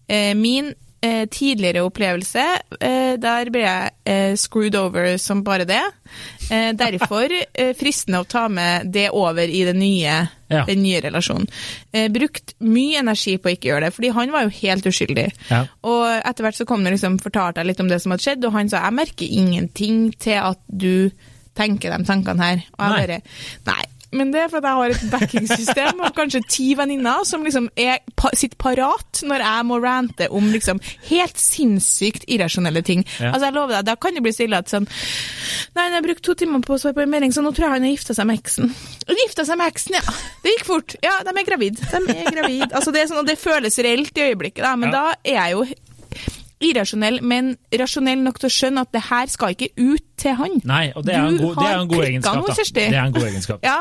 Uh, 0.05 0.35
min 0.37 0.75
eh, 1.00 1.25
tidligere 1.32 1.87
opplevelse, 1.87 2.44
der 3.25 3.50
ble 3.52 3.64
jeg 3.64 4.37
screwed 4.41 4.76
over 4.76 5.14
som 5.20 5.43
bare 5.44 5.67
det. 5.69 5.82
Derfor 6.76 7.32
fristende 7.76 8.20
å 8.20 8.29
ta 8.29 8.46
med 8.52 8.91
det 8.93 9.11
over 9.12 9.49
i 9.49 9.62
det 9.69 9.76
nye, 9.76 10.17
Ja. 10.55 10.65
den 10.69 10.83
nye 10.85 11.03
relasjonen. 11.05 11.49
Eh, 11.93 12.09
brukt 12.15 12.55
mye 12.65 13.03
energi 13.03 13.37
på 13.39 13.51
å 13.51 13.55
ikke 13.56 13.71
gjøre 13.73 13.89
det, 13.89 13.95
fordi 13.97 14.12
han 14.17 14.35
var 14.35 14.47
jo 14.47 14.55
helt 14.61 14.89
uskyldig. 14.91 15.29
Ja. 15.51 15.65
Og 15.87 16.05
etter 16.17 16.47
hvert 16.47 16.59
så 16.61 16.69
kom 16.69 16.85
det 16.87 16.95
liksom, 16.97 17.21
fortalte 17.23 17.62
jeg 17.62 17.73
litt 17.73 17.85
om 17.85 17.91
det 17.91 18.01
som 18.03 18.15
hadde 18.15 18.27
skjedd, 18.27 18.47
og 18.49 18.56
han 18.56 18.73
sa 18.73 18.85
jeg 18.87 18.99
merker 19.01 19.39
ingenting 19.43 20.05
til 20.23 20.41
at 20.43 20.62
du 20.69 21.11
tenker 21.55 21.93
de 21.95 22.06
tankene 22.06 22.43
her. 22.43 22.65
Og 22.77 22.85
jeg 22.85 22.95
Nei. 22.95 23.03
bare 23.03 23.21
Nei. 23.71 23.83
Men 24.14 24.31
det 24.34 24.44
er 24.44 24.50
fordi 24.52 24.70
jeg 24.70 24.78
har 24.81 24.94
et 24.94 25.11
backingsystem 25.12 26.00
og 26.06 26.14
kanskje 26.16 26.40
ti 26.50 26.69
venninner 26.78 27.25
som 27.28 27.43
liksom 27.46 27.69
er, 27.81 27.99
sitter 28.38 28.56
parat 28.61 29.22
når 29.26 29.43
jeg 29.44 29.66
må 29.69 29.78
rante 29.82 30.28
om 30.34 30.46
liksom 30.55 30.81
helt 31.11 31.40
sinnssykt 31.40 32.26
irrasjonelle 32.31 32.82
ting. 32.87 33.02
Ja. 33.19 33.32
Altså 33.34 33.49
jeg 33.50 33.56
lover 33.58 33.76
deg, 33.78 33.88
Da 33.90 33.96
kan 34.00 34.14
det 34.16 34.22
bli 34.25 34.32
stille 34.34 34.58
at 34.62 34.70
sånn 34.72 34.87
Nei, 35.75 35.88
jeg 35.88 35.96
har 35.96 36.05
brukt 36.06 36.22
to 36.25 36.34
timer 36.38 36.62
på 36.62 36.76
å 36.76 36.78
svare 36.81 36.94
på 36.94 37.02
en 37.02 37.11
melding, 37.11 37.32
så 37.34 37.43
nå 37.43 37.50
tror 37.55 37.66
jeg 37.66 37.75
han 37.75 37.87
har 37.88 37.94
gifta 37.96 38.14
seg 38.14 38.28
med 38.31 38.38
eksen. 38.38 38.69
Gifta 39.25 39.44
seg 39.49 39.58
med 39.58 39.72
eksen, 39.72 39.96
ja. 39.99 40.14
Det 40.44 40.52
gikk 40.55 40.69
fort. 40.69 40.94
Ja, 41.02 41.17
de 41.26 41.32
er 41.34 41.46
gravid. 41.49 41.81
De 41.90 42.00
er 42.14 42.31
gravid. 42.31 42.69
Altså, 42.70 42.93
det, 42.94 43.02
er 43.02 43.10
sånn, 43.10 43.22
og 43.25 43.26
det 43.26 43.34
føles 43.43 43.78
reelt 43.82 44.14
i 44.20 44.28
øyeblikket, 44.28 44.62
da, 44.62 44.76
men 44.78 44.93
Ja. 44.94 45.00
da 45.00 45.17
er 45.26 45.40
jeg 45.40 45.56
jo 45.56 45.64
irrasjonell, 46.70 47.20
men 47.22 47.55
rasjonell 47.81 48.22
nok 48.25 48.40
til 48.43 48.50
å 48.50 48.55
skjønne 48.55 48.84
at 48.87 48.93
det 48.94 49.02
her 49.11 49.31
skal 49.32 49.55
ikke 49.55 49.70
ut 49.76 50.05
til 50.20 50.37
han. 50.38 50.61
Nei, 50.69 50.84
og 50.94 51.05
det 51.06 51.14
er 51.16 51.26
en 51.26 51.38
god, 51.40 51.56
det 51.58 51.66
er 51.69 51.78
en 51.81 51.90
god 51.90 52.05
egenskap. 52.06 52.37
nå, 52.38 52.46
da. 52.49 52.66
Det 52.75 52.84
er 52.87 53.00
en 53.02 53.16
god 53.16 53.26
egenskap. 53.28 53.66
Ja. 53.66 53.78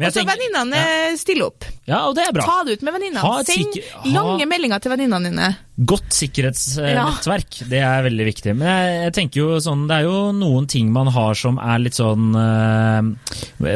Og 0.00 0.12
så 0.14 0.24
venninnene 0.28 0.82
ja. 0.84 1.16
stiller 1.20 1.48
opp. 1.50 1.66
Ja, 1.88 2.04
og 2.08 2.14
det 2.18 2.26
er 2.28 2.36
bra. 2.36 2.46
Ta 2.46 2.58
det 2.68 2.78
ut 2.78 2.86
med 2.86 2.96
venninnene. 2.98 3.44
Send 3.48 3.74
sikker- 3.74 3.90
ha- 3.96 4.14
lange 4.14 4.46
meldinger 4.50 4.82
til 4.84 4.94
venninnene 4.94 5.30
dine. 5.30 5.50
Godt 5.80 6.12
sikkerhetsnettverk, 6.12 7.60
det 7.70 7.78
er 7.80 8.02
veldig 8.04 8.24
viktig. 8.26 8.52
Men 8.58 8.68
jeg, 8.68 8.96
jeg 9.06 9.14
tenker 9.16 9.40
jo 9.40 9.60
sånn, 9.64 9.86
det 9.88 9.96
er 10.00 10.08
jo 10.08 10.18
noen 10.36 10.66
ting 10.68 10.90
man 10.92 11.08
har 11.14 11.38
som 11.38 11.56
er 11.62 11.80
litt 11.80 11.96
sånn 11.96 12.34
eh, 12.36 13.08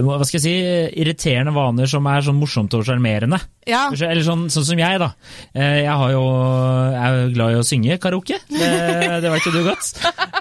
Hva 0.04 0.18
skal 0.28 0.36
jeg 0.38 0.44
si? 0.44 0.54
Irriterende 1.00 1.54
vaner 1.56 1.88
som 1.88 2.04
er 2.10 2.26
sånn 2.26 2.36
morsomt 2.40 2.76
og 2.76 2.84
sjarmerende. 2.84 3.40
Ja. 3.64 3.86
Eller 3.94 4.20
sånn, 4.26 4.46
sånn 4.52 4.66
som 4.68 4.82
jeg, 4.82 5.00
da. 5.00 5.12
Eh, 5.56 5.80
Jeg, 5.86 5.94
har 5.96 6.12
jo, 6.12 6.24
jeg 6.92 7.00
er 7.08 7.16
jo 7.22 7.32
glad 7.38 7.54
i 7.54 7.60
å 7.62 7.64
synge 7.66 7.96
karaoke. 8.02 8.36
Det, 8.52 8.68
det 9.24 9.32
vet 9.32 9.48
jo 9.48 9.54
du 9.54 9.62
godt. 9.70 9.94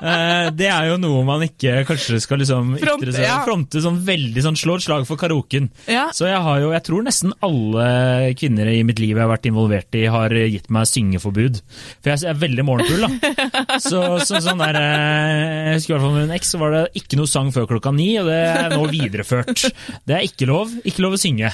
Eh, 0.03 0.49
Det 0.51 0.67
er 0.67 0.89
jo 0.89 0.97
noe 0.99 1.23
man 1.23 1.45
ikke 1.45 1.85
kanskje 1.87 2.19
skal 2.21 2.41
liksom 2.41 2.73
ytre 2.75 2.89
Fronte, 2.89 3.13
seg- 3.15 3.23
ja. 3.23 3.37
fronte 3.45 3.79
sånn 3.83 4.01
veldig 4.03 4.43
sånn 4.43 4.57
slå 4.59 4.75
et 4.75 4.83
slag 4.83 5.05
for 5.07 5.15
karaoken. 5.21 5.69
Ja. 5.87 6.09
Så 6.11 6.27
jeg 6.27 6.41
har 6.43 6.59
jo, 6.59 6.71
jeg 6.75 6.83
tror 6.83 7.05
nesten 7.07 7.31
alle 7.45 8.33
kvinner 8.35 8.67
i 8.73 8.83
mitt 8.83 8.99
liv 8.99 9.15
jeg 9.15 9.23
har 9.23 9.31
vært 9.31 9.47
involvert 9.47 9.95
i, 9.95 10.03
har 10.11 10.29
gitt 10.35 10.67
meg 10.73 10.89
syngeforbud. 10.91 11.61
For 12.03 12.11
jeg 12.11 12.27
er 12.33 12.41
veldig 12.43 12.65
morgenfull, 12.67 13.07
da. 13.07 13.79
Så, 13.83 13.99
så 14.27 14.39
sånn 14.43 14.59
der 14.61 14.75
eh, 14.77 15.71
Jeg 15.71 15.79
husker 15.79 15.93
i 15.93 15.95
hvert 15.95 16.03
fall 16.05 16.13
med 16.17 16.27
min 16.27 16.35
eks, 16.35 16.51
så 16.53 16.59
var 16.61 16.75
det 16.75 16.83
ikke 16.99 17.17
noe 17.19 17.29
sang 17.31 17.49
før 17.55 17.65
klokka 17.71 17.93
ni, 17.95 18.11
og 18.21 18.27
det 18.29 18.39
er 18.43 18.75
nå 18.75 18.83
videreført. 18.91 19.65
Det 20.05 20.15
er 20.19 20.27
ikke 20.27 20.47
lov. 20.49 20.71
Ikke 20.85 21.03
lov 21.05 21.15
å 21.15 21.19
synge. 21.21 21.49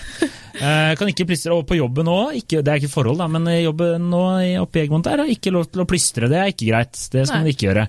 Eh, 0.60 0.92
kan 1.00 1.08
ikke 1.12 1.28
plystre 1.30 1.54
og 1.56 1.68
på 1.70 1.78
jobben 1.78 2.10
òg. 2.12 2.42
Det 2.50 2.66
er 2.66 2.82
ikke 2.82 2.92
forhold, 2.92 3.20
da, 3.22 3.28
men 3.32 3.46
jobben 3.62 4.10
nå 4.12 4.24
oppe 4.64 4.82
i 4.82 4.84
Egmont 4.88 5.06
der, 5.08 5.22
er 5.24 5.32
ikke 5.32 5.54
lov 5.56 5.70
til 5.72 5.84
å 5.84 5.88
plystre. 5.90 6.28
Det 6.32 6.40
er 6.42 6.52
ikke 6.52 6.68
greit. 6.72 6.98
Det 7.14 7.24
skal 7.30 7.40
Nei. 7.40 7.44
man 7.46 7.54
ikke 7.54 7.68
gjøre. 7.70 7.86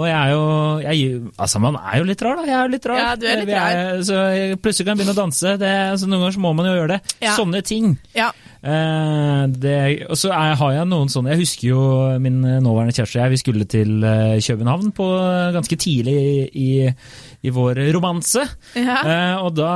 Og 0.00 0.06
jeg 0.08 0.16
er 0.16 0.30
jo 0.32 0.44
jeg, 0.84 1.16
Altså, 1.36 1.60
man 1.62 1.76
er 1.76 1.98
jo 2.00 2.06
litt 2.08 2.22
rar, 2.24 2.38
da. 2.40 2.46
Jeg 2.48 2.56
er 2.56 2.68
jo 2.68 2.74
litt 2.74 2.86
rar. 2.88 3.00
Ja, 3.00 3.10
du 3.20 3.26
er 3.28 3.42
litt 3.42 3.50
Vi 3.50 4.04
så 4.08 4.20
plutselig 4.60 4.86
kan 4.86 4.94
jeg 4.94 5.02
begynne 5.02 5.16
å 5.16 5.20
danse. 5.20 5.56
Det, 5.60 5.72
altså, 5.94 6.08
noen 6.08 6.24
ganger 6.24 6.36
så 6.38 6.44
må 6.46 6.54
man 6.56 6.70
jo 6.70 6.76
gjøre 6.78 6.94
det. 6.96 7.16
Ja. 7.24 7.34
Sånne 7.36 7.62
ting. 7.66 7.92
Ja. 8.16 8.30
Eh, 8.60 9.42
det, 9.60 9.76
og 10.08 10.18
så 10.20 10.32
er, 10.36 10.56
har 10.60 10.72
jeg 10.76 10.88
noen 10.90 11.08
sånne 11.08 11.30
Jeg 11.32 11.40
husker 11.40 11.64
jo 11.70 11.84
min 12.20 12.42
eh, 12.44 12.58
nåværende 12.60 12.92
kjæreste 12.92 13.16
og 13.16 13.22
jeg, 13.22 13.32
vi 13.32 13.38
skulle 13.40 13.68
til 13.72 14.04
eh, 14.04 14.34
København 14.44 14.90
på 14.96 15.06
ganske 15.56 15.78
tidlig 15.80 16.18
i, 16.52 16.68
i 17.40 17.54
vår 17.56 17.80
romanse. 17.96 18.44
Ja. 18.76 18.98
Eh, 19.00 19.36
og 19.40 19.54
da 19.56 19.72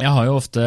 jeg 0.00 0.12
har 0.16 0.26
jo 0.28 0.36
ofte, 0.38 0.62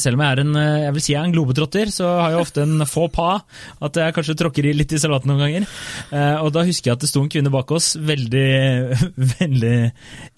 selv 0.00 0.18
om 0.18 0.22
jeg 0.24 0.34
er 0.34 0.42
en, 0.42 0.58
jeg 0.84 0.94
vil 0.96 1.04
si 1.04 1.12
jeg 1.12 1.20
er 1.20 1.28
en 1.28 1.34
globetrotter, 1.34 1.90
så 1.92 2.08
har 2.22 2.34
jeg 2.34 2.42
ofte 2.42 2.64
en 2.64 2.84
faux 2.88 3.12
pas. 3.14 3.44
At 3.84 3.98
jeg 4.00 4.14
kanskje 4.16 4.36
tråkker 4.40 4.68
i 4.68 4.74
litt 4.76 4.92
i 4.94 5.00
salaten 5.00 5.30
noen 5.30 5.42
ganger. 5.44 5.66
Eh, 6.14 6.36
og 6.42 6.50
da 6.54 6.64
husker 6.66 6.90
jeg 6.90 6.98
at 6.98 7.04
det 7.04 7.10
sto 7.10 7.22
en 7.22 7.30
kvinne 7.32 7.52
bak 7.52 7.70
oss, 7.74 7.92
veldig, 8.00 8.48
veldig 9.38 9.74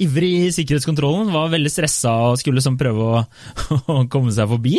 ivrig 0.06 0.32
i 0.40 0.52
sikkerhetskontrollen. 0.56 1.32
Var 1.34 1.54
veldig 1.54 1.72
stressa 1.72 2.14
og 2.30 2.40
skulle 2.40 2.64
sånn 2.64 2.78
prøve 2.80 3.06
å, 3.06 3.22
å 3.94 3.98
komme 4.12 4.34
seg 4.34 4.50
forbi. 4.50 4.78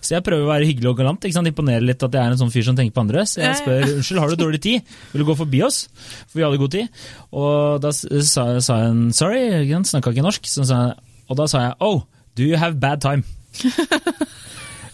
Så 0.00 0.16
jeg 0.16 0.26
prøver 0.26 0.46
å 0.46 0.52
være 0.52 0.68
hyggelig 0.70 0.92
og 0.92 0.98
galant. 1.02 1.22
ikke 1.22 1.38
sant? 1.38 1.52
Imponere 1.52 1.86
litt 1.86 2.02
at 2.02 2.18
jeg 2.18 2.22
er 2.22 2.34
en 2.34 2.42
sånn 2.42 2.52
fyr 2.54 2.66
som 2.68 2.78
tenker 2.78 2.96
på 2.96 3.04
andre. 3.04 3.26
Så 3.28 3.42
jeg 3.44 3.60
spør 3.62 3.86
unnskyld, 3.98 4.22
har 4.22 4.32
du 4.32 4.40
dårlig 4.40 4.62
tid? 4.64 4.94
Vil 5.12 5.24
du 5.24 5.28
gå 5.28 5.38
forbi 5.38 5.62
oss? 5.66 5.84
For 6.26 6.40
vi 6.40 6.46
hadde 6.46 6.60
god 6.62 6.74
tid. 6.74 7.04
Og 7.32 7.82
da 7.82 7.92
sa, 7.94 8.46
sa 8.62 8.80
hun 8.86 9.10
sorry, 9.16 9.46
snakka 9.88 10.12
ikke 10.12 10.26
norsk. 10.26 10.48
Så 10.48 10.66
sa, 10.68 10.84
og 11.28 11.38
da 11.38 11.46
sa 11.50 11.68
jeg 11.68 11.78
oh, 11.84 12.02
do 12.36 12.42
you 12.44 12.56
have 12.56 12.78
bad 12.80 13.00
time? 13.00 13.24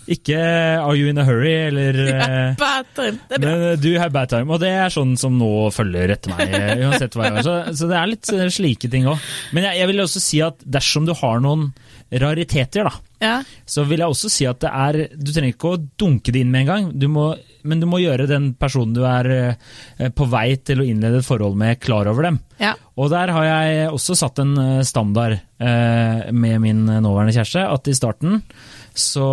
Ikke 0.09 0.39
'Are 0.41 0.95
you 0.97 1.11
in 1.11 1.19
a 1.21 1.25
hurry?' 1.27 1.67
eller 1.69 1.93
yeah, 2.09 2.55
Bad 2.57 2.87
time. 2.97 3.19
Det 3.29 3.37
er 3.37 3.43
bra. 3.43 3.51
Men 3.51 3.81
'Do 3.83 3.91
you 3.93 3.99
have 4.01 4.11
bad 4.15 4.31
time, 4.33 4.49
og 4.55 4.61
det 4.63 4.71
er 4.73 4.89
sånn 4.95 5.19
som 5.21 5.35
nå 5.37 5.51
følger 5.75 6.15
etter 6.15 6.33
meg. 6.33 6.49
eh, 6.57 6.81
uansett 6.87 7.13
hva 7.13 7.27
jeg 7.27 7.35
gjør. 7.37 7.45
Så, 7.45 7.57
så 7.83 7.89
det 7.91 7.99
er 7.99 8.09
litt 8.15 8.31
eh, 8.33 8.47
slike 8.57 8.89
ting 8.95 9.05
òg. 9.13 9.21
Men 9.53 9.67
jeg, 9.69 9.83
jeg 9.83 9.91
vil 9.93 10.01
også 10.07 10.23
si 10.25 10.41
at 10.47 10.65
dersom 10.65 11.05
du 11.05 11.13
har 11.21 11.43
noen 11.45 11.67
rariteter, 12.09 12.89
da, 12.89 12.95
Ja. 13.21 13.35
så 13.69 13.85
vil 13.85 14.01
jeg 14.01 14.09
også 14.09 14.31
si 14.33 14.47
at 14.49 14.61
det 14.63 14.71
er 14.73 14.97
Du 15.19 15.29
trenger 15.35 15.53
ikke 15.53 15.73
å 15.75 15.81
dunke 16.01 16.33
det 16.33 16.41
inn 16.41 16.51
med 16.55 16.63
en 16.65 16.71
gang, 16.73 16.85
du 16.97 17.05
må, 17.13 17.35
men 17.69 17.81
du 17.83 17.85
må 17.91 17.99
gjøre 18.01 18.25
den 18.31 18.55
personen 18.57 18.95
du 18.97 19.03
er 19.05 19.29
eh, 19.37 20.09
på 20.09 20.25
vei 20.33 20.57
til 20.57 20.81
å 20.81 20.87
innlede 20.89 21.21
et 21.21 21.27
forhold 21.29 21.59
med, 21.61 21.77
klar 21.85 22.09
over 22.09 22.23
dem. 22.31 22.41
ja. 22.63 22.73
Og 22.97 23.11
der 23.13 23.29
har 23.31 23.45
jeg 23.45 23.91
også 23.93 24.17
satt 24.17 24.41
en 24.43 24.57
eh, 24.59 24.81
standard 24.89 25.37
eh, 25.37 25.45
med 25.59 26.61
min 26.63 26.85
nåværende 26.87 27.35
kjæreste, 27.35 27.65
at 27.67 27.89
i 27.91 27.97
starten 27.97 28.43
så 28.99 29.29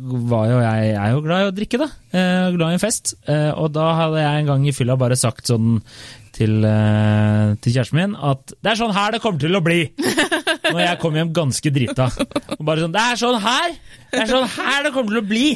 var 0.00 0.50
jo 0.50 0.58
jeg, 0.62 0.90
jeg 0.90 0.98
er 0.98 1.14
jo 1.14 1.22
glad 1.24 1.44
i 1.44 1.48
å 1.48 1.54
drikke, 1.54 1.80
da. 1.84 1.88
Eh, 2.14 2.50
glad 2.56 2.74
i 2.74 2.78
en 2.78 2.82
fest. 2.82 3.14
Eh, 3.30 3.50
og 3.52 3.70
da 3.74 3.86
hadde 4.00 4.22
jeg 4.22 4.42
en 4.42 4.50
gang 4.50 4.66
i 4.66 4.74
fylla 4.74 4.98
bare 5.00 5.18
sagt 5.18 5.50
sånn 5.50 5.78
til, 6.34 6.56
eh, 6.66 7.54
til 7.62 7.76
kjæresten 7.76 8.00
min 8.00 8.16
at 8.18 8.56
det 8.58 8.72
er 8.72 8.80
sånn 8.80 8.94
her 8.96 9.14
det 9.14 9.22
kommer 9.22 9.42
til 9.42 9.54
å 9.54 9.62
bli! 9.64 9.84
Når 10.74 10.80
jeg 10.80 11.00
kom 11.02 11.18
hjem 11.18 11.32
ganske 11.36 11.70
drita. 11.74 12.08
Og 12.56 12.64
bare 12.66 12.82
sånn 12.82 12.94
Det 12.94 13.02
er 13.04 13.20
sånn 13.20 13.40
her! 13.44 13.78
Det 14.10 14.22
er 14.24 14.30
sånn 14.32 14.50
her 14.56 14.86
det 14.86 14.94
kommer 14.96 15.14
til 15.14 15.22
å 15.22 15.28
bli! 15.28 15.46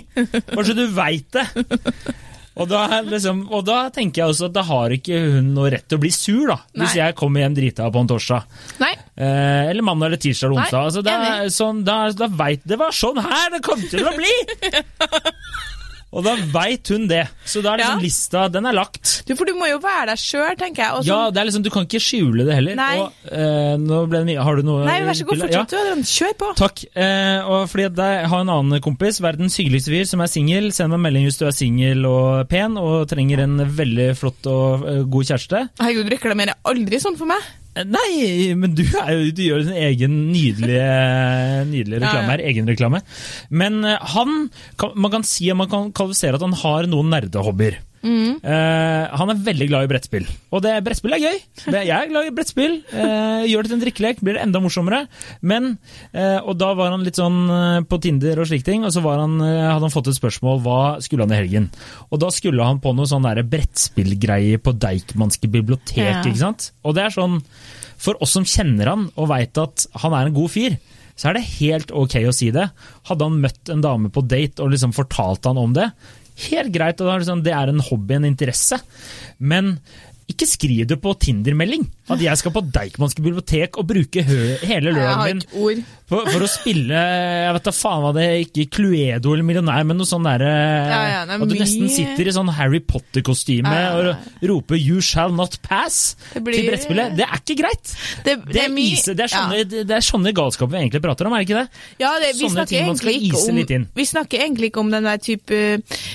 Bare 0.53 0.67
så 0.69 0.77
du 0.79 0.85
veit 0.95 1.27
det. 1.35 1.47
Og 2.59 2.67
da, 2.71 2.83
liksom, 3.07 3.45
og 3.55 3.63
da 3.69 3.79
tenker 3.95 4.23
jeg 4.25 4.33
også 4.33 4.49
at 4.49 4.55
da 4.57 4.65
har 4.67 4.95
ikke 4.97 5.19
hun 5.23 5.53
noe 5.55 5.71
rett 5.75 5.87
til 5.87 5.99
å 6.01 6.03
bli 6.03 6.11
sur, 6.15 6.49
da. 6.51 6.57
Hvis 6.81 6.97
jeg 6.99 7.15
kommer 7.19 7.45
hjem 7.45 7.55
drita 7.55 7.87
på 7.95 8.03
en 8.03 8.11
torsdag. 8.11 8.59
Nei. 8.83 8.91
Eh, 9.15 9.71
eller 9.71 9.87
mandag 9.87 10.11
eller 10.11 10.23
tirsdag 10.23 10.49
eller 10.49 10.65
onsdag. 10.65 10.89
Altså, 10.89 11.05
enig. 11.07 11.53
sånn, 11.55 11.85
da, 11.87 12.01
da 12.19 12.31
vet, 12.41 12.67
det 12.67 12.81
var 12.81 12.95
sånn 12.95 13.23
her 13.23 13.55
det 13.55 13.63
kom 13.67 13.85
til 13.91 14.07
å 14.07 14.15
bli! 14.17 14.35
Og 16.11 16.25
da 16.25 16.33
veit 16.55 16.89
hun 16.89 17.03
det. 17.07 17.27
Så 17.45 17.61
da 17.63 17.75
er 17.75 17.83
liksom 17.83 17.99
Ja. 17.99 18.03
lista 18.03 18.49
Den 18.49 18.65
er 18.67 18.73
lagt. 18.73 19.23
Du, 19.29 19.35
for 19.37 19.45
du 19.45 19.53
må 19.59 19.69
jo 19.69 19.79
være 19.79 20.07
deg 20.09 20.17
sjøl, 20.23 20.55
tenker 20.57 20.83
jeg. 20.87 20.93
Også... 20.97 21.05
Ja, 21.07 21.19
sånn- 21.29 21.35
det 21.35 21.41
er 21.43 21.45
liksom, 21.51 21.63
Du 21.67 21.71
kan 21.75 21.85
ikke 21.85 22.01
skjule 22.01 22.47
det 22.49 22.55
heller. 22.57 22.75
Nei. 22.77 22.97
Og, 23.03 23.13
eh, 23.31 23.75
nå 23.77 23.99
ble 24.09 24.23
det 24.25 24.27
mye 24.31 24.43
Har 24.43 24.57
du 24.57 24.63
noe 24.63 24.87
Nei, 24.89 25.01
vær 25.05 25.13
så 25.19 25.27
god, 25.29 25.43
fortsett 25.45 25.73
Ja. 25.77 25.95
du. 25.95 26.03
Kjør 26.09 26.33
på. 26.41 26.49
Takk. 26.57 26.85
Eh, 26.97 27.41
og 27.45 27.69
fordi 27.69 27.85
jeg 27.95 28.29
har 28.33 28.41
en 28.41 28.49
annen 28.57 28.81
kompis, 28.81 29.21
verdens 29.21 29.59
hyggeligste 29.61 29.93
fyr, 29.93 30.07
som 30.09 30.21
er 30.25 30.33
singel. 30.33 30.73
Send 30.73 30.91
meg 30.97 31.01
melding 31.05 31.29
hvis 31.29 31.39
du 31.39 31.45
er 31.47 31.53
singel 31.53 32.07
og 32.09 32.49
pen 32.49 32.79
og 32.81 33.07
trenger 33.09 33.41
en 33.45 33.59
veldig 33.69 34.17
flott 34.17 34.47
og 34.49 34.89
eh, 34.89 35.03
god 35.05 35.25
kjæreste. 35.29 35.69
Herregud, 35.79 36.09
du 36.09 36.17
reklamerer 36.17 36.55
aldri 36.65 36.97
sånn 37.05 37.19
for 37.21 37.27
meg. 37.27 37.43
Eh, 37.79 37.87
Nei, 37.87 38.55
men 38.59 38.75
du, 38.77 38.83
er 38.99 39.13
jo, 39.15 39.27
du 39.35 39.43
gjør 39.45 39.67
din 39.67 39.77
egen 39.89 40.17
nydelige, 40.33 40.87
nydelige 41.71 42.01
reklame 42.03 42.33
her, 42.33 42.43
her. 42.43 42.47
Egenreklame. 42.51 43.03
Men 43.51 43.83
eh, 43.87 43.99
han 44.15 44.49
Man 44.99 45.13
kan 45.13 45.27
si 45.27 45.51
at 45.53 45.59
man 45.59 45.71
kan 45.71 45.93
kvalifisere 45.95 46.39
at 46.39 46.45
han 46.45 46.57
har 46.63 46.89
noen 46.91 47.13
nerdehobbyer. 47.15 47.79
Mm. 48.03 48.39
Uh, 48.45 49.05
han 49.19 49.33
er 49.33 49.41
veldig 49.49 49.67
glad 49.71 49.87
i 49.87 49.91
brettspill, 49.91 50.27
og 50.55 50.63
det, 50.65 50.75
brettspill 50.87 51.17
er 51.17 51.23
gøy. 51.25 51.39
Det, 51.65 51.81
jeg 51.89 51.95
er 51.97 52.11
glad 52.13 52.29
i 52.29 52.35
brettspill. 52.37 52.77
Uh, 52.93 53.43
gjør 53.49 53.65
det 53.67 53.73
til 53.73 53.77
en 53.79 53.83
drikkelek, 53.85 54.21
blir 54.25 54.39
det 54.39 54.45
enda 54.45 54.63
morsommere. 54.63 55.01
Men, 55.43 55.73
uh, 56.15 56.39
Og 56.45 56.55
da 56.61 56.73
var 56.79 56.93
han 56.95 57.03
litt 57.07 57.19
sånn 57.19 57.41
på 57.89 57.99
Tinder 58.03 58.39
og 58.43 58.49
slike 58.51 58.67
ting, 58.67 58.85
og 58.87 58.95
så 58.95 59.03
var 59.05 59.23
han, 59.23 59.39
hadde 59.43 59.83
han 59.85 59.95
fått 59.95 60.11
et 60.13 60.19
spørsmål 60.19 60.63
hva 60.65 60.79
skulle 61.05 61.27
han 61.27 61.35
i 61.35 61.41
helgen. 61.41 61.71
Og 62.13 62.23
da 62.23 62.31
skulle 62.35 62.65
han 62.65 62.81
på 62.83 62.95
noe 62.97 63.09
sånn 63.09 63.27
brettspillgreie 63.29 64.61
på 64.63 64.75
Deichmanske 64.79 65.51
bibliotek, 65.51 65.99
Ja. 65.99 66.23
ikke 66.23 66.39
sant. 66.41 66.71
Og 66.85 66.95
det 66.97 67.05
er 67.05 67.15
sånn, 67.15 67.41
for 67.99 68.21
oss 68.23 68.37
som 68.37 68.47
kjenner 68.47 68.87
han 68.93 69.11
og 69.17 69.29
veit 69.29 69.59
at 69.59 69.87
han 70.03 70.15
er 70.15 70.27
en 70.29 70.35
god 70.37 70.51
fyr, 70.55 70.79
så 71.19 71.31
er 71.31 71.39
det 71.39 71.49
helt 71.59 71.91
ok 71.91 72.15
å 72.29 72.35
si 72.35 72.53
det. 72.55 72.69
Hadde 73.11 73.27
han 73.27 73.41
møtt 73.43 73.73
en 73.75 73.83
dame 73.83 74.09
på 74.15 74.23
date 74.23 74.63
og 74.63 74.71
liksom 74.71 74.95
fortalt 74.95 75.49
han 75.51 75.59
om 75.59 75.75
det, 75.75 75.91
helt 76.47 76.73
greit, 76.75 77.01
og 77.03 77.27
sånn, 77.27 77.45
det 77.47 77.55
er 77.57 77.73
en 77.73 77.83
hobby, 77.83 78.19
en 78.19 78.29
interesse. 78.29 78.79
Men 79.39 79.77
ikke 80.29 80.47
skriv 80.47 80.87
det 80.91 80.99
på 81.01 81.15
Tinder-melding 81.25 81.87
at 82.13 82.21
jeg 82.25 82.37
skal 82.41 82.53
på 82.55 82.61
Deichmanske 82.73 83.21
bibliotek 83.25 83.77
og 83.81 83.87
bruke 83.89 84.23
hele 84.25 84.93
lørdagen 84.95 85.43
min 85.45 85.81
for, 86.09 86.25
for 86.25 86.41
å 86.41 86.49
spille 86.49 86.97
Jeg 86.97 87.53
vet 87.53 87.67
da 87.69 87.73
faen 87.77 88.01
hva 88.01 88.11
det 88.17 88.23
er, 88.25 88.37
ikke 88.47 88.65
Cluedo 88.79 89.35
eller 89.35 89.45
Millionær, 89.45 89.85
men 89.89 89.99
noe 90.01 90.09
sånn 90.09 90.25
derre 90.25 90.49
Ja, 90.49 91.01
ja, 91.05 91.19
er 91.27 91.35
At 91.45 91.51
du 91.51 91.57
nesten 91.59 91.91
sitter 91.93 92.29
i 92.31 92.33
sånn 92.33 92.49
Harry 92.57 92.81
Potter-kostyme 92.81 93.69
Ja, 93.69 93.83
ja, 93.99 94.07
ja. 94.07 94.15
og 94.17 94.47
roper 94.53 94.81
'You 94.81 95.03
shall 95.05 95.35
not 95.37 95.59
pass' 95.65 96.15
blir- 96.33 96.57
til 96.61 96.69
brettspillet. 96.71 97.17
Det 97.19 97.27
er 97.27 97.43
ikke 97.43 97.59
greit! 97.61 97.93
Det, 98.25 98.37
Det 98.53 98.63
er, 98.65 98.73
mye- 98.73 98.95
ise, 98.97 99.13
det, 99.17 99.27
er 99.29 99.33
sånne, 99.35 99.59
ja. 99.61 99.85
det 99.91 99.97
er 99.99 100.05
sånne 100.09 100.33
galskaper 100.37 100.73
vi 100.77 100.81
egentlig 100.87 101.03
prater 101.05 101.29
om, 101.29 101.37
er 101.37 101.45
det 101.45 101.49
ikke 101.51 101.61
det? 101.61 101.69
Ja, 102.01 102.15
det, 102.25 102.33
vi, 102.39 102.49
Sånne 102.49 102.67
ting 102.73 102.87
man 102.89 102.97
skal 103.01 103.13
ise 103.21 103.45
om, 103.51 103.57
litt 103.61 103.71
inn. 103.77 103.89
vi 103.97 104.09
snakker 104.09 104.45
egentlig 104.47 104.73
ikke 104.73 104.81
om 104.81 104.91
den 104.97 105.05
der 105.09 105.21
type 105.21 105.61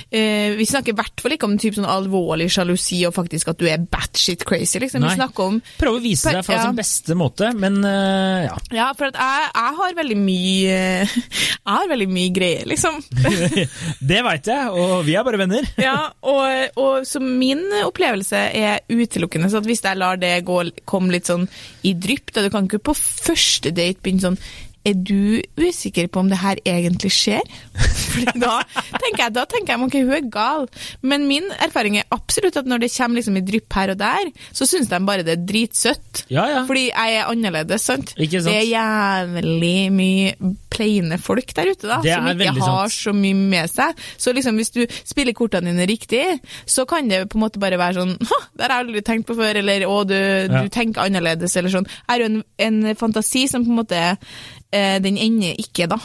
eh, 0.10 0.56
Vi 0.58 0.66
snakker 0.70 0.94
i 0.94 0.98
hvert 0.98 1.22
fall 1.22 1.38
ikke 1.38 1.50
om 1.50 1.58
type 1.62 1.78
sånn 1.78 1.90
alvorlig 1.90 2.50
sjalusi 2.54 3.04
og 3.06 3.14
faktisk 3.14 3.54
at 3.54 3.62
du 3.62 3.68
er 3.70 3.78
batshit 4.04 4.44
crazy, 4.46 4.80
liksom. 4.84 5.02
Nei. 5.04 5.14
Vi 5.14 5.20
snakker 5.22 5.44
om 5.48 5.60
Prøve 5.80 6.00
å 6.00 6.04
vise 6.04 6.32
deg 6.36 6.44
fra 6.46 6.58
Ja. 6.60 6.64
sin 6.68 6.76
beste 6.78 7.16
måte, 7.18 7.50
men 7.56 7.80
uh, 7.86 8.44
ja. 8.46 8.58
Ja, 8.76 8.88
for 8.98 9.08
jeg, 9.10 9.16
jeg 9.56 9.78
har 9.80 9.96
veldig 9.98 10.18
mye 10.20 10.78
Jeg 11.64 11.78
har 11.78 11.88
veldig 11.94 12.10
mye 12.12 12.34
greier, 12.36 12.66
liksom. 12.70 13.00
Det 14.12 14.20
veit 14.28 14.50
jeg, 14.52 14.70
og 14.76 15.06
vi 15.08 15.16
er 15.20 15.24
bare 15.28 15.40
venner. 15.46 15.68
Ja, 15.84 15.96
og, 16.22 16.78
og 16.80 17.08
så 17.08 17.22
min 17.24 17.64
opplevelse 17.84 18.40
er 18.56 18.84
utelukkende 18.92 19.50
så 19.52 19.62
hvis 19.64 19.84
jeg 19.84 20.00
lar 20.00 20.20
det 20.22 20.36
gå, 20.48 20.60
komme 20.90 21.14
litt 21.16 21.30
sånn 21.32 21.48
i 21.88 21.94
drypp, 21.96 22.34
da 22.36 22.44
du 22.46 22.52
kan 22.54 22.68
ikke 22.68 22.82
på 22.92 22.96
første 22.98 23.72
date 23.76 24.04
begynne 24.04 24.28
sånn 24.28 24.40
er 24.86 24.98
du 25.00 25.42
usikker 25.60 26.10
på 26.12 26.20
om 26.24 26.30
det 26.32 26.42
her 26.42 26.60
egentlig 26.68 27.12
skjer? 27.16 27.46
Fordi 28.14 28.38
da 28.44 28.60
tenker 29.00 29.24
jeg, 29.24 29.34
da 29.38 29.44
tenker 29.50 29.74
jeg 29.74 29.86
ok, 29.88 29.96
hun 30.04 30.16
er 30.18 30.28
gal. 30.34 30.68
Men 31.02 31.24
min 31.30 31.48
erfaring 31.64 31.98
er 32.02 32.10
absolutt 32.14 32.58
at 32.60 32.68
når 32.70 32.84
det 32.84 32.92
kommer 32.94 33.18
liksom 33.20 33.40
i 33.40 33.46
drypp 33.48 33.74
her 33.80 33.94
og 33.96 34.02
der, 34.02 34.30
så 34.54 34.68
syns 34.70 34.92
de 34.92 35.00
bare 35.08 35.26
det 35.26 35.38
er 35.38 35.46
dritsøtt. 35.50 36.26
Ja, 36.34 36.46
ja. 36.52 36.62
Fordi 36.70 36.88
jeg 36.92 37.18
er 37.22 37.32
annerledes, 37.32 37.88
sant? 37.90 38.14
Sant? 38.14 38.18
Det 38.18 38.54
er 38.54 38.68
jævlig 38.70 39.78
mye 39.94 40.54
plaine 40.74 41.18
folk 41.22 41.52
der 41.56 41.70
ute, 41.74 41.86
da, 41.90 42.00
som 42.02 42.28
er 42.32 42.40
ikke 42.42 42.54
har 42.66 42.90
sant. 42.90 42.96
så 43.08 43.14
mye 43.16 43.38
med 43.38 43.70
seg. 43.70 44.00
Så 44.18 44.34
liksom 44.34 44.58
hvis 44.58 44.74
du 44.74 44.82
spiller 45.06 45.36
kortene 45.38 45.70
dine 45.74 45.86
riktig, 45.90 46.24
så 46.70 46.86
kan 46.90 47.10
det 47.12 47.24
på 47.30 47.38
en 47.38 47.44
måte 47.46 47.62
bare 47.62 47.78
være 47.82 48.00
sånn 48.02 48.16
«Hå, 48.20 48.40
det 48.58 48.66
har 48.66 48.74
jeg 48.76 48.86
aldri 48.88 49.04
tenkt 49.06 49.28
på 49.30 49.38
før, 49.38 49.62
eller 49.62 49.86
å, 49.90 50.00
du, 50.10 50.16
Ja. 50.18 50.64
du 50.66 50.70
tenker 50.74 51.06
annerledes, 51.06 51.54
eller 51.60 51.74
sånn. 51.74 51.86
Jeg 51.90 52.10
har 52.10 52.24
jo 52.24 52.30
en, 52.32 52.40
en 52.68 52.96
fantasi 53.00 53.46
som 53.52 53.66
på 53.66 53.74
en 53.74 53.80
måte 53.84 54.02
den 55.04 55.18
ender 55.22 55.60
ikke, 55.62 55.88
da. 55.92 56.00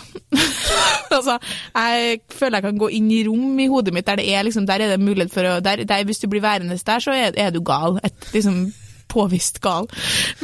altså, 1.16 1.38
jeg 1.74 2.20
føler 2.30 2.58
jeg 2.58 2.66
kan 2.68 2.82
gå 2.82 2.90
inn 2.98 3.08
i 3.14 3.22
rom 3.28 3.58
i 3.60 3.68
hodet 3.70 3.94
mitt 3.96 4.06
der 4.08 4.20
det 4.20 4.28
er 4.34 4.44
liksom, 4.46 4.66
der 4.68 4.84
er 4.84 4.92
det 4.94 5.00
mulighet 5.00 5.32
for 5.32 5.48
å 5.48 5.54
der, 5.64 5.84
der, 5.88 6.04
Hvis 6.04 6.20
du 6.22 6.28
blir 6.28 6.44
værende 6.44 6.76
der, 6.76 7.00
så 7.00 7.14
er, 7.14 7.32
er 7.36 7.50
du 7.54 7.60
gal. 7.64 8.00
Et 8.04 8.30
liksom 8.34 8.68
påvist 9.08 9.60
gal. 9.64 9.88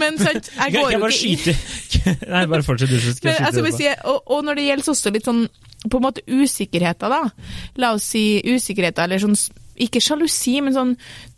Men 0.00 0.19
sant, 0.19 0.49
jeg 0.57 0.73
går 0.75 0.95
jo 0.95 1.09
ikke 1.09 1.28
inn 1.35 2.31
Nei, 2.35 2.47
bare 2.50 2.64
fortsett, 2.64 2.90
du. 2.90 3.00
Så 3.00 3.16
skal 3.16 3.31
men, 3.31 3.37
jeg 3.37 3.52
skyte 3.52 3.66
Altså, 3.66 3.83
jeg, 3.85 3.99
og, 4.04 4.31
og 4.31 4.45
når 4.45 4.59
det 4.59 4.66
gjelder 4.69 4.95
også 4.95 5.12
litt 5.14 5.28
sånn 5.28 5.45
på 5.85 6.00
en 6.00 6.07
måte 6.07 6.25
usikkerheter, 6.25 7.12
da. 7.12 7.50
La 7.81 7.93
oss 7.97 8.07
si 8.14 8.40
usikkerheter, 8.40 9.04
eller 9.04 9.21
sånn 9.21 9.37
ikke 9.85 10.00
sjalusi, 10.02 10.61
men 10.62 10.75
sånn 10.76 10.93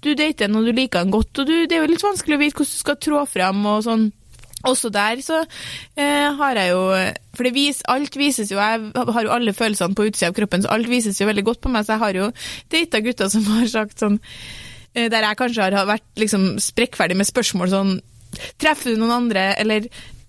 Du 0.04 0.12
dater 0.14 0.46
en 0.46 0.58
og 0.60 0.68
du 0.68 0.74
liker 0.76 1.02
en 1.02 1.14
godt, 1.14 1.40
og 1.40 1.48
du, 1.48 1.54
det 1.66 1.78
er 1.78 1.84
jo 1.84 1.90
litt 1.90 2.04
vanskelig 2.04 2.36
å 2.36 2.42
vite 2.42 2.58
hvordan 2.60 2.76
du 2.76 2.82
skal 2.84 3.00
trå 3.02 3.24
fram 3.30 3.64
og 3.72 3.82
sånn. 3.86 4.06
Også 4.66 4.90
der 4.92 5.20
så 5.24 5.42
eh, 5.96 6.28
har 6.38 6.58
jeg 6.58 6.72
jo 6.72 6.82
For 7.36 7.46
det 7.46 7.54
vis, 7.54 7.82
alt 7.92 8.16
vises 8.18 8.50
jo 8.52 8.58
Jeg 8.60 8.90
har 8.94 9.26
jo 9.26 9.34
alle 9.34 9.54
følelsene 9.56 9.96
på 9.96 10.08
utsida 10.10 10.32
av 10.32 10.36
kroppen, 10.38 10.64
så 10.64 10.72
alt 10.74 10.90
vises 10.90 11.20
jo 11.20 11.28
veldig 11.28 11.46
godt 11.46 11.62
på 11.64 11.72
meg. 11.72 11.86
Så 11.86 11.96
jeg 11.96 12.04
har 12.04 12.18
jo 12.20 12.30
data 12.72 13.02
gutter 13.04 13.30
som 13.32 13.46
har 13.54 13.70
sagt 13.70 14.02
sånn 14.02 14.18
eh, 14.94 15.08
Der 15.12 15.22
jeg 15.22 15.40
kanskje 15.40 15.70
har 15.76 15.88
vært 15.88 16.06
liksom 16.20 16.56
sprekkferdig 16.62 17.18
med 17.18 17.28
spørsmål 17.28 17.72
sånn 17.72 17.96
Treffer 18.60 18.92
du 18.92 19.00
noen 19.00 19.14
andre, 19.22 19.48
eller 19.56 19.86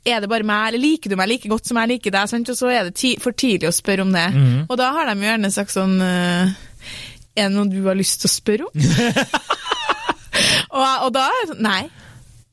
er 0.08 0.22
det 0.24 0.30
bare 0.32 0.46
meg, 0.48 0.70
eller 0.70 0.80
liker 0.80 1.12
du 1.12 1.18
meg 1.20 1.28
like 1.28 1.50
godt 1.52 1.68
som 1.68 1.80
jeg 1.82 1.90
liker 1.92 2.14
deg? 2.16 2.30
Sant? 2.32 2.48
Og 2.54 2.56
så 2.56 2.70
er 2.72 2.88
det 2.88 2.96
ti 2.96 3.18
for 3.20 3.36
tidlig 3.36 3.68
å 3.68 3.76
spørre 3.76 4.06
om 4.06 4.14
det. 4.16 4.28
Og 4.70 4.78
da 4.80 4.94
har 4.96 5.10
de 5.10 5.18
jo 5.20 5.28
gjerne 5.28 5.52
sagt 5.52 5.74
sånn 5.74 5.98
eh, 6.00 6.54
Er 7.36 7.50
det 7.50 7.56
noe 7.58 7.68
du 7.68 7.82
har 7.90 7.98
lyst 7.98 8.22
til 8.22 8.30
å 8.30 8.36
spørre 8.38 8.70
om? 8.70 8.86
og, 10.78 10.86
og 11.08 11.10
da 11.16 11.28
sånn 11.50 11.72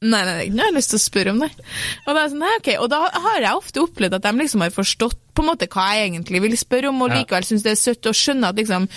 Nei. 0.05 0.21
Nei, 0.29 0.35
nei, 0.53 0.61
jeg 0.61 0.67
har 0.69 0.75
lyst 0.77 0.93
til 0.93 1.01
å 1.01 1.05
spørre 1.05 1.33
om 1.33 1.41
det. 1.41 1.51
Og, 2.05 2.11
da 2.13 2.25
sånn, 2.29 2.43
nei, 2.45 2.55
okay. 2.61 2.77
og 2.81 2.91
da 2.93 3.01
har 3.09 3.39
jeg 3.41 3.61
ofte 3.61 3.85
opplevd 3.85 4.19
at 4.19 4.27
de 4.27 4.33
liksom 4.43 4.65
har 4.65 4.75
forstått 4.75 5.21
på 5.35 5.43
en 5.43 5.49
måte 5.49 5.69
hva 5.73 5.87
jeg 5.97 6.11
egentlig 6.11 6.43
vil 6.45 6.57
spørre 6.61 6.91
om, 6.91 7.01
og 7.05 7.15
likevel 7.15 7.47
syns 7.49 7.65
det 7.65 7.73
er 7.73 7.81
søtt 7.81 8.11
og 8.11 8.19
skjønner 8.19 8.53
at 8.53 8.61
liksom 8.61 8.89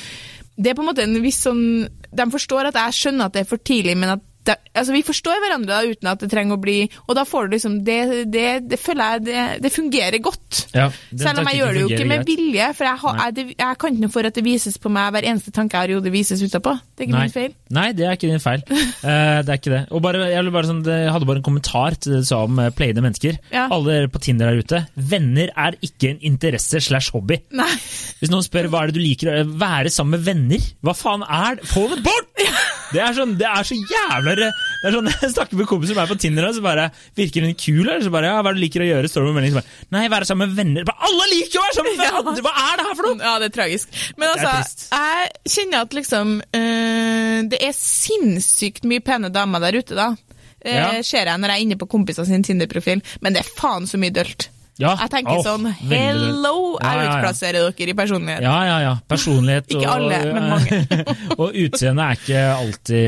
Det 0.58 0.72
er 0.72 0.78
på 0.78 0.84
en 0.84 0.90
måte 0.90 1.06
en 1.06 1.20
viss 1.22 1.40
sånn 1.46 1.64
De 1.88 2.26
forstår 2.34 2.70
at 2.70 2.80
jeg 2.82 2.98
skjønner 2.98 3.30
at 3.30 3.38
det 3.38 3.44
er 3.44 3.50
for 3.50 3.62
tidlig, 3.62 3.96
men 3.98 4.18
at 4.18 4.27
da, 4.48 4.56
altså 4.78 4.94
Vi 4.96 5.04
forstår 5.06 5.42
hverandre 5.44 5.70
da, 5.76 5.92
uten 5.92 6.10
at 6.12 6.22
det 6.24 6.30
trenger 6.32 6.58
å 6.58 6.62
bli 6.62 6.78
Og 7.06 7.14
da 7.18 7.24
får 7.28 7.48
du 7.50 7.56
liksom 7.58 7.78
Det, 7.88 7.98
det, 8.34 8.46
det 8.72 8.80
føler 8.82 9.18
jeg 9.18 9.24
det, 9.28 9.44
det 9.66 9.72
fungerer 9.74 10.18
godt. 10.24 10.62
Ja, 10.76 10.88
Selv 11.12 11.42
om 11.42 11.50
jeg 11.52 11.60
gjør 11.60 11.74
det 11.76 11.82
jo 11.84 11.90
ikke 11.92 12.08
med 12.10 12.22
greit. 12.24 12.30
vilje, 12.32 12.68
for 12.78 12.88
jeg, 12.88 13.00
har, 13.04 13.20
jeg, 13.28 13.46
jeg 13.58 13.80
kan 13.82 13.94
ikke 13.94 14.04
noe 14.06 14.14
for 14.14 14.30
at 14.30 14.38
det 14.38 14.44
vises 14.46 14.78
på 14.82 14.92
meg 14.94 15.12
hver 15.16 15.28
eneste 15.32 15.54
tanke 15.56 15.76
jeg 15.76 15.84
har 15.86 15.94
i 15.94 15.98
hodet, 15.98 16.14
vises 16.14 16.42
utapå. 16.44 16.74
Det 16.94 17.04
er 17.04 17.08
ikke 17.08 17.16
Nei. 17.18 17.24
min 17.28 17.34
feil. 17.36 17.54
Nei, 17.78 17.86
det 17.98 18.06
er 18.08 18.18
ikke 18.18 18.30
din 18.32 18.44
feil. 18.44 18.64
uh, 18.68 19.40
det 19.46 19.52
er 19.54 19.60
ikke 19.60 19.74
det. 19.74 19.82
Og 19.96 20.04
bare, 20.06 20.24
jeg, 20.32 20.54
bare 20.56 20.70
sånn, 20.70 20.82
jeg 20.88 21.12
hadde 21.16 21.30
bare 21.30 21.42
en 21.42 21.48
kommentar 21.48 21.98
til 22.00 22.16
det 22.16 22.22
du 22.24 22.30
sa 22.30 22.42
om 22.48 22.62
uh, 22.62 22.70
playede 22.78 23.04
mennesker. 23.06 23.40
Ja. 23.54 23.68
Alle 23.74 23.98
dere 23.98 24.12
på 24.14 24.22
Tinder 24.24 24.52
der 24.52 24.64
ute. 24.64 24.84
Venner 25.14 25.52
er 25.56 25.78
ikke 25.88 26.14
en 26.14 26.22
interesse 26.32 26.82
slash 26.88 27.14
hobby. 27.16 27.40
Nei. 27.58 27.70
Hvis 28.22 28.32
noen 28.34 28.46
spør 28.46 28.70
hva 28.74 28.86
er 28.86 28.92
det 28.94 29.00
du 29.00 29.04
liker, 29.04 29.34
å 29.44 29.60
være 29.62 29.92
sammen 29.94 30.18
med 30.18 30.26
venner, 30.28 30.70
hva 30.86 30.96
faen 30.98 31.26
er 31.28 31.60
det? 31.60 31.70
Få 31.74 31.88
det 31.94 32.02
bort! 32.06 32.27
Det 32.94 33.02
er 33.04 33.16
sånn, 33.18 33.34
det 33.40 33.48
er 33.50 33.66
så 33.68 33.76
jævla 33.76 34.34
det 34.40 34.46
er 34.48 34.94
sånn, 34.96 35.10
Jeg 35.24 35.32
snakker 35.34 35.60
med 35.60 35.68
kompiser 35.68 35.94
som 35.96 36.02
er 36.04 36.12
på 36.12 36.18
Tinder, 36.22 36.48
og 36.48 36.56
så 36.56 36.64
bare 36.64 36.86
virker 37.20 37.44
hun 37.48 37.56
kul, 37.60 37.82
eller 37.84 38.06
så 38.06 38.12
bare 38.14 38.30
ja, 38.32 38.38
hva 38.40 38.52
er 38.54 38.56
det 38.58 38.62
du 38.62 38.66
liker 38.66 38.86
å 38.86 38.90
gjøre? 38.90 39.12
Står 39.12 39.26
det 39.26 39.32
med 39.34 39.38
melding, 39.42 39.56
så 39.56 39.62
bare 39.62 39.98
nei, 39.98 40.04
være 40.14 40.30
sammen 40.30 40.52
med 40.52 40.60
venner. 40.62 40.88
Bare, 40.88 41.10
alle 41.10 41.28
liker 41.34 41.60
å 41.60 41.66
være 41.66 41.78
sammen 41.80 41.98
med 41.98 42.04
venner! 42.08 42.44
Hva 42.48 42.54
er 42.64 42.80
det 42.82 42.86
her 42.88 43.00
for 43.02 43.10
noe? 43.10 43.18
Ja, 43.28 43.34
det 43.44 43.50
er 43.52 43.56
tragisk. 43.58 44.00
Men 44.18 44.34
altså, 44.36 44.88
jeg 44.94 45.56
kjenner 45.58 45.84
at 45.88 45.98
liksom 45.98 46.36
øh, 46.62 47.40
Det 47.52 47.60
er 47.68 47.76
sinnssykt 47.78 48.88
mye 48.90 49.04
pene 49.06 49.32
damer 49.34 49.64
der 49.68 49.80
ute, 49.82 49.98
da. 49.98 50.10
Eh, 50.62 50.78
Ja. 50.78 50.88
Ser 51.06 51.28
jeg 51.30 51.40
når 51.40 51.54
jeg 51.54 51.62
er 51.62 51.66
inne 51.68 51.78
på 51.80 51.88
kompisene 51.92 52.28
sin 52.30 52.44
Tinder-profil, 52.44 53.04
men 53.24 53.36
det 53.36 53.44
er 53.44 53.52
faen 53.60 53.86
så 53.90 54.00
mye 54.02 54.14
dølt. 54.16 54.50
Ja, 54.78 54.94
Jeg 55.02 55.10
tenker 55.10 55.40
oh, 55.40 55.44
sånn. 55.46 55.66
Hello! 55.90 56.54
Ja, 56.78 56.92
Jeg 56.92 56.98
ja, 56.98 57.04
ja. 57.04 57.14
utplasserer 57.16 57.68
dere 57.74 57.94
i 57.94 57.96
personlighet. 57.98 58.44
Ja, 58.46 58.58
ja, 58.68 58.78
ja. 58.84 58.94
Personlighet 59.10 59.70
Ikke 59.74 59.84
og 59.88 59.94
alle, 59.96 60.20
men 60.36 60.50
mange. 60.54 60.80
og 61.42 61.58
utseende 61.66 62.06
er 62.06 62.20
ikke 62.22 62.44
alltid, 62.54 63.06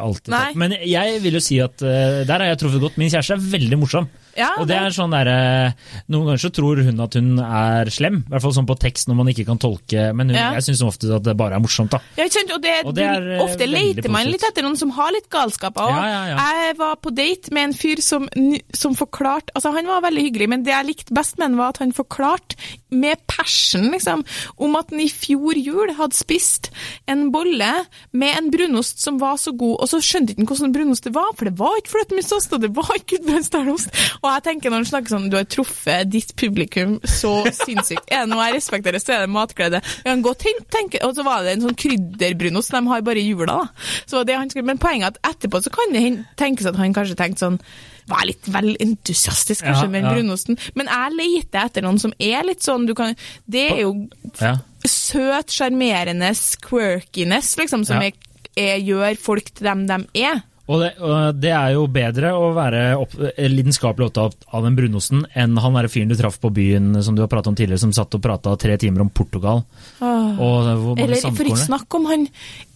alltid. 0.00 0.38
Men 0.58 0.74
jeg 0.82 1.20
vil 1.22 1.38
jo 1.38 1.42
si 1.44 1.60
at 1.62 1.86
eh, 1.86 2.22
der 2.26 2.42
har 2.42 2.50
jeg 2.50 2.62
truffet 2.64 2.82
godt. 2.82 2.98
Min 2.98 3.12
kjæreste 3.12 3.38
er 3.38 3.50
veldig 3.54 3.78
morsom. 3.84 4.10
Ja, 4.36 4.50
og 4.60 4.68
det 4.68 4.76
er 4.76 4.92
sånn 4.94 5.10
der, 5.14 5.28
eh, 5.32 5.72
Noen 6.12 6.26
ganger 6.28 6.42
så 6.42 6.50
tror 6.52 6.82
hun 6.84 7.00
at 7.00 7.14
hun 7.18 7.38
er 7.40 7.90
slem, 7.92 8.18
i 8.26 8.30
hvert 8.32 8.42
fall 8.44 8.54
sånn 8.56 8.68
på 8.68 8.76
tekst 8.78 9.08
når 9.08 9.16
man 9.20 9.30
ikke 9.32 9.46
kan 9.48 9.58
tolke, 9.62 10.10
men 10.14 10.28
hun, 10.30 10.36
Ja. 10.36 10.52
jeg 10.58 10.66
syns 10.68 10.82
ofte 10.86 11.10
at 11.16 11.22
det 11.24 11.36
bare 11.36 11.56
er 11.56 11.60
morsomt. 11.64 11.90
da. 11.90 12.00
Ja, 12.16 12.24
ikke 12.24 12.38
sant? 12.40 12.52
Og, 12.52 12.62
det, 12.62 12.74
Og 12.84 12.94
det 12.94 13.04
er, 13.04 13.30
eh, 13.36 13.42
ofte 13.44 13.66
leter 13.66 14.10
man 14.12 14.26
litt 14.26 14.42
etter 14.44 14.62
noen 14.62 14.76
som 14.76 14.90
har 14.90 15.10
litt 15.12 15.28
galskap. 15.30 15.76
Ja, 15.76 15.88
ja, 16.06 16.22
ja. 16.34 16.36
Jeg 16.66 16.76
var 16.78 16.96
på 16.96 17.14
date 17.14 17.52
med 17.52 17.70
en 17.70 17.74
fyr 17.74 18.00
som, 18.02 18.28
som 18.74 18.94
forklarte 18.94 19.52
altså 19.54 19.72
Han 19.72 19.86
var 19.86 20.02
veldig 20.02 20.22
hyggelig, 20.22 20.48
men 20.48 20.62
det 20.62 20.72
jeg 20.72 20.86
likte 20.86 21.14
best 21.14 21.38
med 21.38 21.50
han 21.50 21.56
var 21.56 21.68
at 21.74 21.78
han 21.78 21.92
forklarte 21.92 22.56
med 22.90 23.18
passion 23.26 23.90
liksom, 23.90 24.22
om 24.62 24.76
at 24.76 24.90
han 24.90 25.00
i 25.00 25.08
fjor 25.10 25.56
jul 25.58 25.92
hadde 25.98 26.14
spist 26.16 26.70
en 27.10 27.30
bolle 27.34 27.68
med 28.12 28.36
en 28.38 28.50
brunost 28.50 29.00
som 29.02 29.18
var 29.18 29.36
så 29.36 29.52
god, 29.56 29.76
og 29.82 29.88
så 29.90 30.00
skjønte 30.00 30.32
ikke 30.34 30.44
han 30.44 30.46
hvordan 30.46 30.72
brunost 30.76 31.04
det 31.08 31.14
var, 31.14 31.32
for 31.36 31.44
det 31.48 31.56
var 31.58 31.74
ikke 31.80 31.92
fløtemystost, 31.94 32.52
og 32.56 32.60
det 32.62 32.70
var 32.76 32.92
ikke 32.96 33.16
gudbrandsdalost. 33.18 33.90
Og 34.26 34.32
jeg 34.34 34.42
tenker 34.48 34.72
når 34.72 34.82
han 34.82 34.88
snakker 34.90 35.12
sånn, 35.14 35.28
du 35.30 35.36
har 35.38 35.46
truffet 35.46 36.10
ditt 36.10 36.32
publikum 36.38 36.96
så 37.06 37.32
sinnssykt. 37.54 38.08
Er 38.10 38.24
det 38.24 38.32
noe 38.32 38.48
jeg 38.48 38.56
respekterer, 38.58 38.98
så 39.02 39.14
er 39.16 39.24
det 39.24 39.30
matglede. 39.34 39.80
Jeg 40.02 40.08
kan 40.08 40.24
godt 40.26 40.42
tenke, 40.42 40.64
tenke, 40.74 41.02
Og 41.06 41.14
så 41.14 41.24
var 41.26 41.44
det 41.46 41.52
en 41.56 41.66
sånn 41.68 41.78
krydderbrunost, 41.78 42.74
de 42.74 42.80
har 42.90 43.04
bare 43.06 43.22
i 43.22 43.28
jula, 43.28 43.46
da. 43.46 43.92
Så 44.10 44.24
det 44.26 44.34
han 44.36 44.50
skulle, 44.50 44.66
men 44.66 44.82
poenget 44.82 45.06
er 45.06 45.30
at 45.30 45.36
etterpå 45.36 45.62
så 45.62 45.70
kan 45.74 45.94
det 45.94 46.02
tenkes 46.40 46.66
at 46.66 46.76
han 46.80 46.94
kanskje 46.96 47.16
tenkte 47.18 47.46
sånn 47.46 47.60
var 48.06 48.22
litt 48.28 48.46
vel 48.54 48.76
entusiastisk 48.82 49.64
kanskje 49.66 49.88
Ja, 49.88 49.90
med 49.90 50.04
ja. 50.06 50.12
brunosten. 50.14 50.58
Men 50.78 50.86
jeg 50.86 51.16
leter 51.18 51.64
etter 51.66 51.82
noen 51.82 51.98
som 51.98 52.12
er 52.22 52.44
litt 52.46 52.62
sånn 52.62 52.86
du 52.86 52.94
kan, 52.94 53.16
Det 53.48 53.64
er 53.72 53.80
jo 53.82 54.08
Ja. 54.40 54.56
søt, 54.86 55.50
sjarmerende 55.50 56.30
quirkiness, 56.62 57.56
liksom, 57.58 57.84
som 57.86 58.02
er, 58.02 58.12
er, 58.56 58.78
gjør 58.78 59.18
folk 59.18 59.50
til 59.54 59.66
dem 59.66 59.86
de 59.86 59.98
er. 60.22 60.42
Og 60.66 60.80
det, 60.82 60.88
og 60.98 61.36
det 61.38 61.52
er 61.54 61.74
jo 61.76 61.84
bedre 61.94 62.32
å 62.34 62.48
være 62.56 62.80
opp, 62.98 63.12
lidenskapelig 63.38 64.08
opptatt 64.08 64.48
av 64.50 64.64
den 64.66 64.74
brunosten 64.78 65.22
enn 65.38 65.54
han 65.62 65.76
derre 65.78 65.90
fyren 65.92 66.10
du 66.10 66.16
traff 66.18 66.40
på 66.42 66.50
byen 66.54 66.96
som 67.06 67.14
du 67.14 67.22
har 67.22 67.30
pratet 67.30 67.52
om 67.52 67.58
tidligere, 67.58 67.84
som 67.84 67.94
satt 67.94 68.16
og 68.18 68.24
prata 68.24 68.56
tre 68.58 68.74
timer 68.82 69.04
om 69.04 69.12
Portugal. 69.14 69.62
Hvor 70.00 70.66
mange 70.66 71.06
Eller 71.06 71.22
for 71.28 71.46
ikke 71.46 71.62
snakk 71.68 71.94
om 71.96 72.08
han 72.10 72.26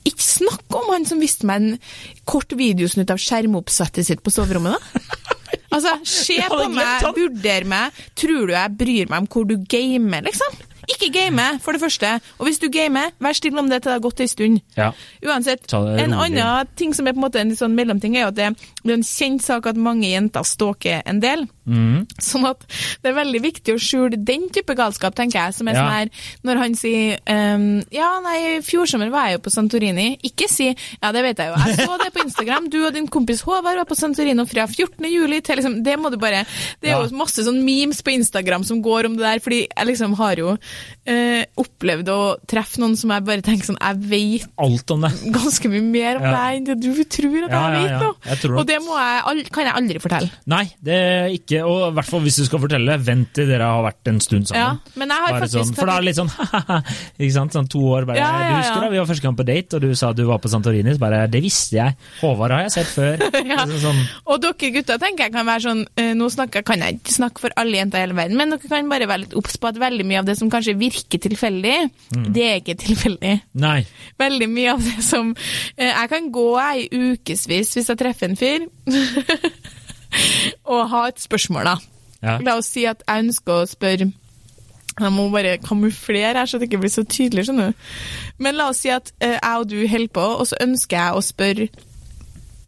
Ikke 0.08 0.24
snakk 0.24 0.78
om 0.78 0.86
han 0.94 1.04
som 1.08 1.20
viste 1.20 1.48
meg 1.50 1.60
en 1.60 2.22
kort 2.30 2.54
videosnutt 2.56 3.10
av 3.10 3.20
skjermoppsettet 3.20 4.06
sitt 4.06 4.22
på 4.22 4.32
soverommet, 4.34 4.78
da! 4.78 5.26
Altså, 5.70 5.92
se 6.02 6.34
på 6.50 6.64
meg, 6.74 7.04
vurder 7.14 7.66
meg. 7.70 7.98
Tror 8.18 8.50
du 8.50 8.54
jeg 8.56 8.74
bryr 8.78 9.10
meg 9.10 9.22
om 9.22 9.28
hvor 9.30 9.44
du 9.46 9.54
gamer, 9.70 10.24
liksom? 10.26 10.56
Ikke 10.88 11.10
game, 11.12 11.42
for 11.60 11.76
det 11.76 11.80
første. 11.82 12.12
Og 12.38 12.48
hvis 12.48 12.58
du 12.62 12.68
gamer, 12.72 13.12
vær 13.20 13.36
stille 13.36 13.58
om 13.58 13.68
det 13.70 13.82
til 13.82 13.90
det 13.90 13.96
har 13.98 14.04
gått 14.04 14.22
ei 14.24 14.28
stund. 14.30 14.60
Ja. 14.76 14.90
Uansett, 15.26 15.66
en 15.74 16.14
annen 16.14 16.70
ting 16.78 16.94
som 16.96 17.06
er 17.06 17.16
på 17.16 17.20
en 17.20 17.26
måte 17.26 17.42
en 17.42 17.54
sånn 17.56 17.76
mellomting, 17.76 18.16
er 18.16 18.26
jo 18.26 18.32
at 18.32 18.38
det, 18.38 18.50
det 18.84 18.94
er 18.94 18.98
en 19.00 19.06
kjent 19.06 19.44
sak 19.44 19.68
at 19.70 19.80
mange 19.80 20.08
jenter 20.08 20.46
stalker 20.46 21.02
en 21.04 21.20
del. 21.22 21.46
Mhm. 21.70 22.06
Sånn 22.18 22.46
at 22.50 22.64
det 23.02 23.10
er 23.12 23.16
veldig 23.20 23.40
viktig 23.44 23.74
å 23.76 23.80
skjule 23.80 24.18
den 24.18 24.48
type 24.50 24.74
galskap, 24.74 25.14
tenker 25.14 25.38
jeg. 25.38 25.54
Som 25.54 25.68
er 25.70 25.74
Ja. 25.74 25.80
sånn 25.84 25.92
her, 25.94 26.10
når 26.44 26.56
han 26.58 26.74
sier 26.74 27.18
um, 27.30 27.82
Ja, 27.94 28.20
nei, 28.20 28.36
i 28.56 28.60
fjor 28.66 28.86
sommer 28.90 29.10
var 29.10 29.28
jeg 29.28 29.38
jo 29.38 29.44
på 29.46 29.52
Santorini. 29.54 30.18
Ikke 30.26 30.48
si 30.50 30.68
Ja, 31.02 31.12
det 31.12 31.22
vet 31.22 31.38
jeg 31.38 31.52
jo. 31.52 31.60
Jeg 31.64 31.86
så 31.86 31.98
det 32.02 32.12
på 32.12 32.24
Instagram. 32.26 32.68
Du 32.70 32.84
og 32.86 32.92
din 32.94 33.06
kompis 33.08 33.42
Håvard 33.46 33.76
var 33.80 33.84
på 33.86 33.96
Santorini 33.96 34.46
fra 34.50 34.66
14. 34.66 35.06
juli 35.10 35.40
til 35.40 35.56
liksom 35.60 35.82
Det 35.84 35.96
må 35.98 36.10
du 36.10 36.16
bare 36.18 36.44
Det 36.80 36.90
er 36.90 36.96
Ja. 36.98 37.02
jo 37.06 37.16
masse 37.16 37.38
sånn 37.46 37.62
memes 37.64 38.02
på 38.02 38.12
Instagram 38.12 38.64
som 38.64 38.82
går 38.82 39.06
om 39.06 39.16
det 39.16 39.22
der, 39.24 39.38
fordi 39.38 39.66
jeg 39.76 39.86
liksom 39.86 40.14
har 40.16 40.34
jo 40.36 40.56
uh, 41.08 41.42
opplevd 41.56 42.08
å 42.12 42.18
treffe 42.50 42.78
noen 42.82 42.96
som 42.98 43.10
jeg 43.14 43.24
bare 43.24 43.42
tenker 43.42 43.66
sånn 43.70 43.78
Jeg 43.80 43.96
vet 44.10 44.48
Alt 44.58 44.90
om 44.90 45.00
det. 45.06 45.12
ganske 45.32 45.68
mye 45.70 45.82
mer 45.82 46.16
om 46.16 46.22
Ja. 46.22 46.32
deg 46.32 46.56
enn 46.56 46.64
det 46.64 46.80
du 46.80 47.04
tror 47.04 47.44
at 47.44 47.50
jeg 47.50 47.88
vet 47.88 48.00
nå. 48.00 48.58
Og 48.58 48.66
det 48.66 48.78
må 48.82 48.96
jeg, 48.98 49.50
kan 49.52 49.64
jeg 49.64 49.74
aldri 49.74 50.00
fortelle. 50.02 50.30
Nei, 50.46 50.64
det 50.82 50.94
er 50.94 51.28
ikke 51.36 51.59
Og 51.66 51.88
i 51.88 51.94
hvert 51.96 52.08
fall 52.10 52.20
hvis 52.24 52.36
du 52.40 52.44
skal 52.46 52.60
fortelle, 52.62 52.96
vent 53.04 53.32
til 53.36 53.48
dere 53.50 53.66
har 53.70 53.82
vært 53.84 54.10
en 54.12 54.20
stund 54.20 54.48
Ja, 54.50 54.70
sammen. 54.74 54.80
men 55.02 55.08
jeg 55.14 55.24
har 55.24 55.32
Bare 55.34 55.40
faktisk 55.44 55.58
sånn, 55.64 55.74
for 55.76 55.86
da 55.90 55.96
er 55.96 56.00
det 56.00 56.08
litt 56.10 56.20
sånn 56.20 56.32
ikke 57.20 57.34
sant? 57.36 57.52
Sånn 57.56 57.68
to 57.70 57.80
år 57.94 58.06
bare 58.08 58.18
Ja, 58.20 58.30
ja, 58.30 58.48
Du 58.50 58.56
husker 58.60 58.80
da 58.84 58.90
vi 58.94 58.98
var 59.02 59.08
første 59.10 59.26
gang 59.26 59.36
på 59.38 59.46
date, 59.48 59.76
og 59.76 59.82
du 59.84 59.94
sa 59.98 60.12
du 60.16 60.24
var 60.28 60.38
på 60.42 60.50
Santorini? 60.52 60.94
Så 60.96 61.02
bare 61.02 61.22
Det 61.30 61.42
visste 61.44 61.76
jeg. 61.78 61.96
Håvard 62.20 62.54
har 62.56 62.64
jeg 62.68 62.74
sett 62.78 62.92
før. 62.94 63.26
Ja. 63.50 63.62
Altså, 63.64 63.78
sånn, 63.82 64.00
Og 64.30 64.40
dere 64.44 64.70
gutter 64.76 64.98
tenker 65.02 65.24
jeg 65.28 65.32
kan 65.34 65.46
være 65.48 65.64
sånn 65.64 65.84
eh, 65.98 66.12
Nå 66.14 66.28
snakker, 66.30 66.62
kan 66.66 66.82
jeg 66.84 67.00
ikke 67.00 67.14
snakke 67.16 67.40
for 67.42 67.54
alle 67.60 67.78
jenter 67.80 67.98
i 67.98 68.04
hele 68.04 68.14
verden, 68.18 68.36
men 68.38 68.52
dere 68.54 68.68
kan 68.70 68.88
bare 68.90 69.08
være 69.10 69.24
litt 69.24 69.34
obs 69.38 69.56
på 69.60 69.70
at 69.70 69.78
veldig 69.80 70.06
mye 70.06 70.20
av 70.22 70.28
det 70.28 70.36
som 70.38 70.50
kanskje 70.52 70.76
virker 70.80 71.18
tilfeldig, 71.28 71.76
Mm. 72.10 72.24
det 72.34 72.42
er 72.44 72.56
ikke 72.60 72.74
tilfeldig. 72.80 73.32
nei. 73.54 73.84
Veldig 74.18 74.48
mye 74.50 74.72
av 74.72 74.80
det 74.82 75.02
som 75.06 75.30
eh, 75.76 75.90
Jeg 75.90 76.08
kan 76.10 76.30
gå 76.34 76.46
ei 76.60 76.88
ukevis 76.90 77.46
hvis 77.50 77.88
jeg 77.88 77.98
treffer 78.00 78.28
en 78.30 78.36
fyr, 78.38 78.66
og 80.64 80.88
ha 80.92 81.02
et 81.08 81.20
spørsmål, 81.22 81.64
da. 81.64 81.76
Ja. 82.22 82.38
La 82.44 82.56
oss 82.60 82.68
si 82.68 82.84
at 82.88 83.02
jeg 83.08 83.24
ønsker 83.24 83.62
å 83.62 83.68
spørre 83.68 84.10
Jeg 85.00 85.12
må 85.14 85.30
bare 85.32 85.54
kamuflere 85.64 86.34
her, 86.36 86.46
så 86.50 86.58
det 86.60 86.66
ikke 86.68 86.82
blir 86.82 86.92
så 86.92 87.04
tydelig. 87.08 87.46
skjønner 87.46 87.70
du. 87.70 87.86
Men 88.44 88.58
la 88.58 88.66
oss 88.68 88.82
si 88.84 88.90
at 88.92 89.12
eh, 89.24 89.38
jeg 89.38 89.62
og 89.62 89.68
du 89.70 89.78
holder 89.88 90.12
på, 90.12 90.26
og 90.42 90.46
så 90.50 90.58
ønsker 90.60 90.98
jeg 90.98 91.16
å 91.16 91.22
spørre 91.24 91.68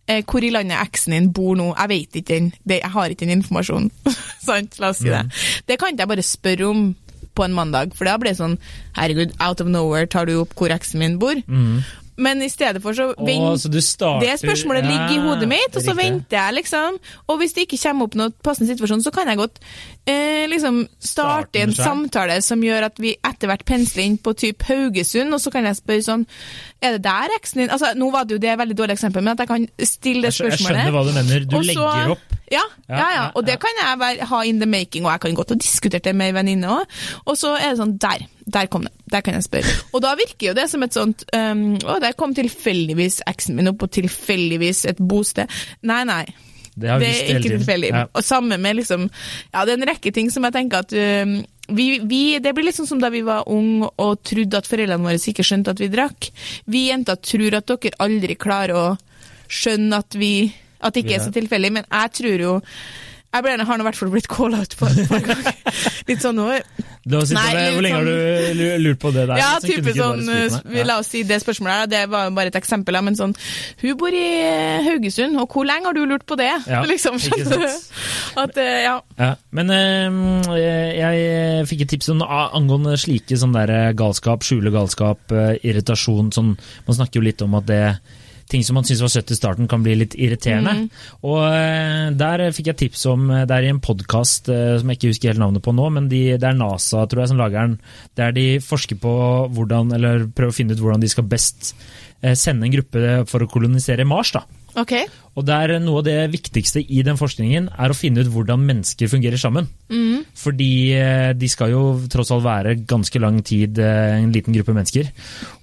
eh, 0.08 0.22
hvor 0.24 0.40
i 0.46 0.52
landet 0.54 0.78
eksen 0.80 1.12
din 1.12 1.28
bor 1.36 1.58
nå. 1.58 1.74
Jeg 1.76 1.90
vet 1.92 2.16
ikke 2.22 2.32
den. 2.38 2.48
Jeg 2.72 2.88
har 2.94 3.12
ikke 3.12 3.26
den 3.26 3.36
informasjonen. 3.42 3.90
Sant? 4.48 4.78
La 4.80 4.94
oss 4.94 5.02
si 5.02 5.10
det. 5.12 5.26
Det 5.68 5.76
kan 5.78 5.92
ikke 5.92 6.06
jeg 6.06 6.12
bare 6.14 6.24
spørre 6.24 6.70
om 6.72 6.86
på 7.32 7.44
en 7.44 7.54
mandag, 7.56 7.92
for 7.96 8.04
da 8.04 8.18
blir 8.20 8.34
det 8.34 8.38
sånn 8.42 8.58
Herregud, 8.96 9.30
out 9.40 9.60
of 9.64 9.68
nowhere 9.72 10.04
tar 10.12 10.26
du 10.28 10.34
opp 10.42 10.52
hvor 10.58 10.72
eksen 10.74 11.00
min 11.00 11.14
bor. 11.20 11.38
Men 12.16 12.42
i 12.44 12.48
stedet 12.52 12.82
for 12.84 12.92
så 12.92 13.06
vent, 13.16 13.40
Åh, 13.40 13.54
så 13.56 13.68
det 14.20 14.34
spørsmålet 14.42 14.84
ligger 14.84 15.14
i 15.14 15.20
hodet 15.24 15.48
mitt, 15.48 15.76
og 15.76 15.82
så 15.82 15.94
venter 15.96 16.36
jeg, 16.36 16.54
liksom. 16.58 16.98
Og 17.32 17.38
hvis 17.40 17.54
det 17.56 17.64
ikke 17.64 17.78
kommer 17.86 18.04
opp 18.08 18.16
noen 18.20 18.34
passende 18.44 18.68
situasjon, 18.68 19.04
så 19.04 19.12
kan 19.14 19.30
jeg 19.32 19.40
godt 19.40 19.62
eh, 20.06 20.44
liksom 20.52 20.82
Starte 21.00 21.62
en 21.62 21.72
samtale 21.72 22.36
som 22.44 22.60
gjør 22.62 22.88
at 22.90 23.00
vi 23.00 23.14
etter 23.16 23.48
hvert 23.48 23.64
pensler 23.64 24.04
inn 24.04 24.18
på 24.20 24.34
typ 24.36 24.62
Haugesund, 24.68 25.32
og 25.32 25.40
så 25.40 25.50
kan 25.54 25.64
jeg 25.64 25.80
spørre 25.80 26.04
sånn 26.04 26.26
Er 26.82 26.96
det 26.96 27.04
der 27.04 27.32
eksen 27.38 27.62
din 27.62 27.70
Altså, 27.70 27.92
nå 27.96 28.10
var 28.10 28.26
det 28.26 28.36
jo 28.36 28.42
det 28.42 28.50
et 28.52 28.58
veldig 28.58 28.76
dårlig 28.78 28.96
eksempel, 28.98 29.22
men 29.22 29.32
at 29.36 29.42
jeg 29.44 29.48
kan 29.48 29.66
stille 29.86 30.26
det 30.26 30.34
spørsmålet. 30.34 30.58
jeg 30.58 30.66
skjønner 30.66 30.94
hva 30.96 31.02
du 31.06 31.12
mener. 31.16 31.44
Du 31.46 31.56
Også, 31.60 31.68
legger 31.70 32.14
opp. 32.16 32.38
Ja, 32.52 32.64
Ja, 32.88 33.06
ja, 33.14 33.24
Og 33.34 33.46
det 33.46 33.56
kan 33.62 33.78
jeg 33.80 33.98
være, 33.98 34.26
ha 34.28 34.42
in 34.44 34.60
the 34.60 34.66
making, 34.68 35.06
og 35.06 35.12
jeg 35.12 35.20
kan 35.20 35.34
godt 35.34 35.54
ha 35.54 35.56
diskutert 35.56 36.04
det 36.04 36.14
med 36.16 36.26
ei 36.26 36.34
venninne 36.36 36.68
òg. 36.68 36.98
Og 37.24 37.38
så 37.38 37.54
er 37.56 37.70
det 37.70 37.78
sånn 37.80 37.96
Der. 38.02 38.26
Der 38.52 38.66
kom 38.66 38.82
det. 38.82 38.92
Der 39.12 39.20
kan 39.22 39.34
jeg 39.34 39.44
spørre. 39.46 39.72
Og 39.94 40.02
da 40.02 40.14
virker 40.18 40.48
jo 40.48 40.54
det 40.58 40.68
som 40.70 40.82
et 40.82 40.94
sånt 40.94 41.22
um, 41.32 41.76
Å, 41.78 42.00
der 42.02 42.16
kom 42.18 42.34
tilfeldigvis 42.34 43.22
eksen 43.30 43.56
min 43.56 43.70
opp, 43.70 43.82
og 43.86 43.92
tilfeldigvis 43.94 44.84
et 44.90 44.98
bosted. 44.98 45.46
Nei, 45.82 46.02
nei. 46.04 46.24
Det 46.74 46.88
har 46.88 46.98
vi 46.98 47.04
Det 47.04 47.30
er 47.30 47.38
ikke 47.38 47.56
tilfeldig. 47.58 47.90
Ja. 47.92 48.04
Og 48.12 48.24
samme 48.24 48.58
med 48.58 48.76
liksom 48.80 49.08
Ja, 49.54 49.64
det 49.64 49.74
er 49.74 49.80
en 49.80 49.88
rekke 49.88 50.10
ting 50.10 50.30
som 50.32 50.44
jeg 50.44 50.56
tenker 50.56 50.82
at 50.82 50.92
um, 50.92 51.38
vi, 51.76 51.86
vi, 52.08 52.38
Det 52.42 52.52
blir 52.54 52.68
litt 52.68 52.78
sånn 52.78 52.88
som 52.88 53.00
da 53.02 53.10
vi 53.12 53.22
var 53.26 53.48
unge 53.50 53.90
og 54.02 54.20
trodde 54.26 54.58
at 54.58 54.68
foreldrene 54.68 55.04
våre 55.04 55.20
ikke 55.32 55.46
skjønte 55.46 55.74
at 55.74 55.82
vi 55.82 55.90
drakk. 55.92 56.30
Vi 56.70 56.88
jenter 56.90 57.20
tror 57.20 57.58
at 57.58 57.70
dere 57.70 57.98
aldri 58.04 58.36
klarer 58.40 58.76
å 58.78 58.86
skjønne 59.52 60.02
at 60.02 60.18
vi 60.18 60.34
At 60.82 60.94
det 60.96 61.04
ikke 61.04 61.14
er 61.14 61.22
så 61.22 61.30
tilfeldig, 61.30 61.68
men 61.70 61.84
jeg 61.86 62.10
tror 62.18 62.40
jo 62.42 62.54
Jeg 63.32 63.44
ble, 63.46 63.52
har 63.64 63.80
i 63.80 63.84
hvert 63.86 63.96
fall 63.96 64.10
blitt 64.12 64.26
call 64.28 64.54
out 64.58 64.74
på 64.76 64.88
et 64.90 65.06
par 65.08 65.22
ganger. 65.24 65.54
Litt 66.10 66.20
sånn 66.20 66.36
nå. 66.36 66.50
Nei, 66.52 67.22
med, 67.32 67.72
hvor 67.72 67.82
lenge 67.82 67.96
har 67.96 68.04
sånn- 68.04 68.58
du 68.60 68.82
lurt 68.84 69.00
på 69.02 69.10
det 69.14 69.24
der? 69.30 69.40
Ja, 69.40 69.48
Så 69.56 69.70
type 69.70 69.94
sånn. 69.96 70.28
Ja. 70.28 70.84
La 70.86 70.98
oss 71.00 71.08
si 71.10 71.22
det 71.26 71.38
spørsmålet 71.42 71.80
her, 71.80 71.88
det 71.90 72.02
var 72.12 72.28
jo 72.28 72.34
bare 72.36 72.52
et 72.52 72.58
eksempel, 72.60 72.98
men 73.02 73.16
sånn 73.18 73.32
Hun 73.80 73.96
bor 73.98 74.12
i 74.14 74.22
eh, 74.44 74.84
Haugesund, 74.84 75.40
og 75.40 75.48
hvor 75.48 75.66
lenge 75.66 75.88
har 75.88 75.96
du 75.96 76.04
lurt 76.06 76.26
på 76.28 76.36
det? 76.38 76.50
Ja, 76.68 76.84
liksom, 76.92 77.18
skjønner 77.22 77.64
du? 77.64 77.66
At, 78.44 78.56
eh, 78.60 78.84
ja. 78.84 78.94
Ja, 79.18 79.32
men 79.50 79.72
eh, 79.74 80.92
jeg, 81.00 81.66
fikk 81.72 81.86
et 81.86 81.94
tips 81.96 82.12
om, 82.12 82.22
angående 82.28 82.98
slike 83.00 83.40
sånn 83.40 83.56
der 83.56 83.72
eh, 83.72 83.92
galskap, 83.96 84.44
skjule 84.46 84.70
galskap, 84.74 85.32
irritasjon. 85.64 86.30
Sånn, 86.36 86.54
man 86.86 87.00
snakker 87.00 87.20
jo 87.22 87.26
litt 87.30 87.42
om 87.48 87.56
at 87.58 87.70
det 87.70 87.84
ting 88.52 88.64
som 88.66 88.78
man 88.78 88.86
syns 88.88 89.02
var 89.04 89.12
søtt 89.12 89.32
i 89.32 89.38
starten, 89.38 89.68
kan 89.70 89.84
bli 89.84 89.96
litt 90.02 90.16
irriterende. 90.18 90.88
Og 91.26 91.40
eh, 91.48 92.12
der 92.18 92.44
fikk 92.54 92.72
jeg 92.72 92.80
tips 92.84 93.06
om 93.12 93.26
eh, 93.32 93.44
Det 93.48 93.56
er 93.56 93.68
i 93.68 93.72
en 93.72 93.82
podkast 93.82 94.50
som 94.52 94.92
jeg 94.92 95.00
ikke 95.00 95.12
husker 95.12 95.32
helt 95.32 95.42
navnet 95.42 95.64
på 95.64 95.74
nå, 95.76 95.88
men 95.96 96.08
de, 96.12 96.22
det 96.36 96.48
er 96.48 96.58
NASA 96.58 97.06
tror 97.08 97.24
jeg 97.24 97.32
som 97.32 97.40
lager 97.40 97.66
den. 97.66 97.76
Der 98.18 98.34
de 98.36 98.46
forsker 98.62 99.00
på 99.00 99.12
hvordan, 99.52 99.94
eller 99.96 100.28
prøver 100.30 100.52
å 100.52 100.56
finne 100.56 100.76
ut 100.76 100.82
hvordan 100.82 101.02
de 101.02 101.10
skal 101.12 101.28
best 101.28 101.72
eh, 102.22 102.36
sende 102.38 102.68
en 102.68 102.74
gruppe 102.76 103.22
for 103.30 103.44
å 103.44 103.50
kolonisere 103.50 104.06
Mars. 104.08 104.34
da. 104.36 104.44
Ok. 104.80 104.94
Og 105.32 105.46
det 105.48 105.56
er 105.56 105.78
Noe 105.82 106.02
av 106.02 106.06
det 106.06 106.18
viktigste 106.32 106.82
i 106.82 107.00
den 107.06 107.16
forskningen 107.16 107.70
er 107.80 107.92
å 107.92 107.96
finne 107.96 108.20
ut 108.20 108.30
hvordan 108.32 108.64
mennesker 108.68 109.08
fungerer 109.08 109.40
sammen. 109.40 109.68
Fordi 110.38 110.72
eh, 110.96 111.30
de 111.36 111.48
skal 111.50 111.72
jo 111.72 111.82
tross 112.12 112.32
alt 112.34 112.44
være 112.44 112.74
ganske 112.88 113.20
lang 113.20 113.40
tid 113.44 113.80
eh, 113.80 114.18
en 114.18 114.32
liten 114.34 114.54
gruppe 114.56 114.74
mennesker. 114.76 115.08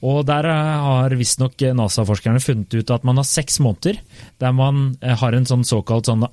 Og 0.05 0.21
der 0.27 0.47
eh, 0.49 0.87
har 0.87 1.15
visstnok 1.19 1.61
NASA-forskerne 1.77 2.41
funnet 2.43 2.73
ut 2.79 2.93
at 2.95 3.05
man 3.07 3.21
har 3.21 3.27
seks 3.27 3.59
måneder 3.65 3.99
der 4.39 4.55
man 4.55 4.95
har 5.01 5.35
en 5.35 5.47
sånn 5.47 5.65
såkalt 5.67 6.07
sånn 6.07 6.23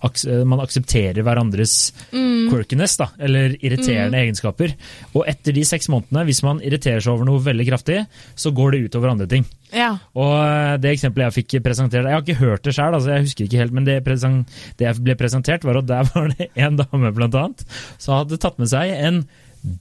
Man 0.47 0.63
aksepterer 0.63 1.25
hverandres 1.27 1.93
quirkiness, 2.13 2.97
da, 3.01 3.09
eller 3.23 3.57
irriterende 3.59 4.21
egenskaper. 4.23 4.75
Og 5.15 5.27
etter 5.29 5.55
de 5.57 5.65
seks 5.67 5.91
månedene, 5.93 6.25
hvis 6.29 6.43
man 6.47 6.63
irriterer 6.65 7.03
seg 7.03 7.15
over 7.15 7.29
noe 7.29 7.43
veldig 7.43 7.67
kraftig, 7.69 7.99
så 8.39 8.53
går 8.55 8.75
det 8.75 8.83
utover 8.87 9.13
andre 9.13 9.29
ting. 9.31 9.47
Ja. 9.75 9.97
Og 10.19 10.81
det 10.83 10.93
eksempelet 10.95 11.27
jeg 11.27 11.37
fikk 11.41 11.65
presentert 11.65 12.07
Jeg 12.07 12.15
har 12.15 12.23
ikke 12.23 12.39
hørt 12.39 12.67
det 12.67 12.77
sjøl, 12.77 12.95
altså 12.95 13.17
jeg 13.17 13.26
husker 13.27 13.47
ikke 13.47 13.61
helt, 13.61 13.75
men 13.77 13.87
det, 13.89 14.01
presen, 14.07 14.45
det 14.81 14.89
jeg 14.89 15.03
ble 15.03 15.19
presentert, 15.19 15.67
var 15.67 15.81
at 15.83 15.91
der 15.91 16.09
var 16.15 16.33
det 16.35 16.49
en 16.55 16.79
dame 16.81 17.13
blant 17.17 17.37
annet, 17.39 17.67
som 17.99 18.21
hadde 18.21 18.41
tatt 18.43 18.59
med 18.63 18.73
seg 18.73 18.95
en 18.97 19.25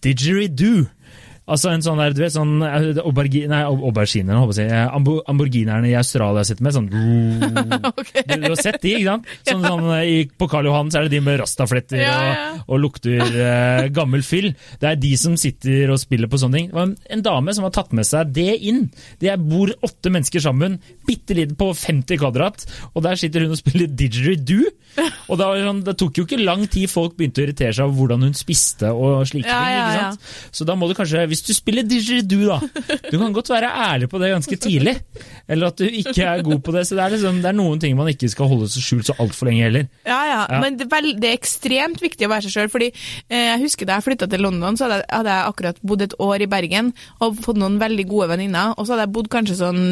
didgeridoo. 0.03 0.85
Altså 1.45 1.69
en 1.69 1.83
sånn 1.85 1.99
der, 2.01 2.13
du 2.15 2.23
vet, 2.23 2.33
sånn 2.33 2.55
aubergine, 2.57 3.03
aubergi, 3.05 3.41
nei, 3.51 3.59
auberginer, 3.69 4.39
håper 4.41 4.57
jeg 4.57 4.69
å 4.69 4.73
si. 4.97 5.09
eh, 5.13 5.25
Amborginerne 5.29 5.91
i 5.91 5.93
Australia 5.99 6.41
sitter 6.47 6.65
med, 6.65 6.73
sånn 6.73 6.87
okay. 7.91 8.23
du, 8.25 8.33
du 8.41 8.47
har 8.49 8.57
sett 8.57 8.79
de, 8.81 8.95
ikke 8.97 9.11
sant? 9.11 9.29
Sånn, 9.45 9.65
sånn, 9.67 9.85
i, 10.01 10.15
på 10.25 10.47
Karl 10.49 10.69
Johan 10.71 10.89
så 10.89 10.99
er 10.99 11.07
det 11.07 11.13
de 11.17 11.21
med 11.25 11.37
rastafletter 11.43 12.01
Ja, 12.01 12.15
ja. 12.25 12.47
og, 12.63 12.71
og 12.73 12.81
lukter 12.87 13.21
eh, 13.29 13.89
gammel 13.93 14.25
fyll. 14.25 14.51
Det 14.81 14.89
er 14.89 14.97
de 15.01 15.13
som 15.21 15.35
sitter 15.37 15.93
og 15.93 16.01
spiller 16.01 16.31
på 16.31 16.39
sånne 16.41 16.59
ting. 16.59 16.71
Det 16.71 16.79
var 16.79 16.89
en, 16.89 16.95
en 17.17 17.25
dame 17.29 17.55
som 17.57 17.67
har 17.67 17.75
tatt 17.77 17.93
med 17.93 18.09
seg 18.09 18.33
det 18.35 18.57
inn. 18.65 18.87
Det 19.21 19.37
bor 19.45 19.69
åtte 19.85 20.11
mennesker 20.13 20.41
sammen, 20.43 20.79
bitte 21.05 21.37
litt 21.37 21.53
på 21.59 21.69
50 21.77 22.21
kvadrat, 22.23 22.65
og 22.95 23.05
der 23.05 23.21
sitter 23.21 23.45
hun 23.45 23.53
og 23.53 23.61
spiller 23.61 23.91
didgeridoo. 23.91 24.73
Og 25.27 25.37
det, 25.37 25.43
var 25.43 25.59
sånn, 25.59 25.81
det 25.83 25.95
tok 25.99 26.19
jo 26.21 26.23
ikke 26.25 26.39
lang 26.39 26.65
tid 26.71 26.87
folk 26.87 27.17
begynte 27.19 27.41
å 27.41 27.45
irritere 27.45 27.75
seg 27.75 27.85
over 27.89 27.97
hvordan 27.99 28.25
hun 28.29 28.35
spiste 28.37 28.91
og 28.95 29.25
slike 29.27 29.43
ting. 29.49 29.51
ja, 29.51 29.71
ikke 29.75 29.97
ja. 29.97 30.11
sant? 30.13 30.29
Så 30.55 30.67
da 30.67 30.77
må 30.79 30.87
du 30.87 30.95
kanskje, 30.97 31.25
hvis 31.35 31.43
du 31.45 31.51
spiller 31.53 31.83
didgeridoo, 31.83 32.47
da 32.47 32.99
Du 33.11 33.17
kan 33.19 33.33
godt 33.35 33.51
være 33.51 33.67
ærlig 33.69 34.07
på 34.09 34.19
det 34.23 34.31
ganske 34.31 34.57
tidlig. 34.63 34.95
Eller 35.51 35.67
at 35.69 35.77
du 35.77 35.85
ikke 35.85 36.23
er 36.25 36.41
god 36.47 36.61
på 36.65 36.71
det. 36.73 36.85
Så 36.87 36.95
det 36.97 37.03
er, 37.05 37.13
liksom, 37.13 37.41
det 37.43 37.51
er 37.51 37.57
noen 37.59 37.79
ting 37.83 37.93
man 37.99 38.07
ikke 38.09 38.29
skal 38.31 38.47
holde 38.49 38.69
så 38.71 38.81
skjult 38.81 39.09
så 39.11 39.15
altfor 39.21 39.49
lenge 39.51 39.67
heller. 39.67 39.85
Ja, 40.07 40.21
ja, 40.31 40.41
Ja. 40.49 40.59
men 40.63 40.77
det 40.79 40.87
er, 40.87 41.07
det 41.19 41.29
er 41.29 41.37
ekstremt 41.37 42.01
viktig 42.01 42.25
å 42.27 42.31
være 42.31 42.47
seg 42.47 42.55
sjøl. 42.55 42.71
Fordi 42.73 42.89
eh, 42.89 43.47
jeg 43.51 43.61
husker 43.65 43.85
da 43.89 43.99
jeg 43.99 44.07
flytta 44.07 44.29
til 44.31 44.41
London, 44.47 44.77
så 44.79 44.87
hadde 44.87 45.01
jeg, 45.03 45.09
hadde 45.19 45.35
jeg 45.37 45.49
akkurat 45.53 45.81
bodd 45.85 46.05
et 46.07 46.15
år 46.23 46.45
i 46.45 46.49
Bergen 46.55 46.93
og 47.19 47.41
fått 47.45 47.59
noen 47.61 47.77
veldig 47.81 48.07
gode 48.09 48.29
venninner. 48.33 48.73
Og 48.77 48.87
så 48.87 48.95
hadde 48.95 49.05
jeg 49.09 49.15
bodd 49.19 49.29
kanskje 49.33 49.59
sånn 49.59 49.83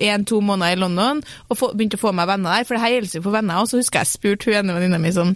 én-to 0.00 0.38
måneder 0.40 0.76
i 0.76 0.80
London 0.80 1.18
og 1.50 1.58
få, 1.60 1.72
begynte 1.76 1.98
å 1.98 2.04
få 2.06 2.12
meg 2.16 2.28
venner 2.30 2.56
der. 2.58 2.66
For 2.68 2.76
det 2.76 2.82
her 2.84 2.94
gjelder 2.98 3.18
jo 3.20 3.24
for 3.26 3.36
venner. 3.36 3.60
Og 3.62 3.68
så 3.70 3.80
husker 3.80 4.00
jeg 4.04 4.12
spurte 4.14 4.48
hun 4.50 4.60
ene 4.62 4.76
venninna 4.78 5.00
mi 5.02 5.12
sånn 5.16 5.34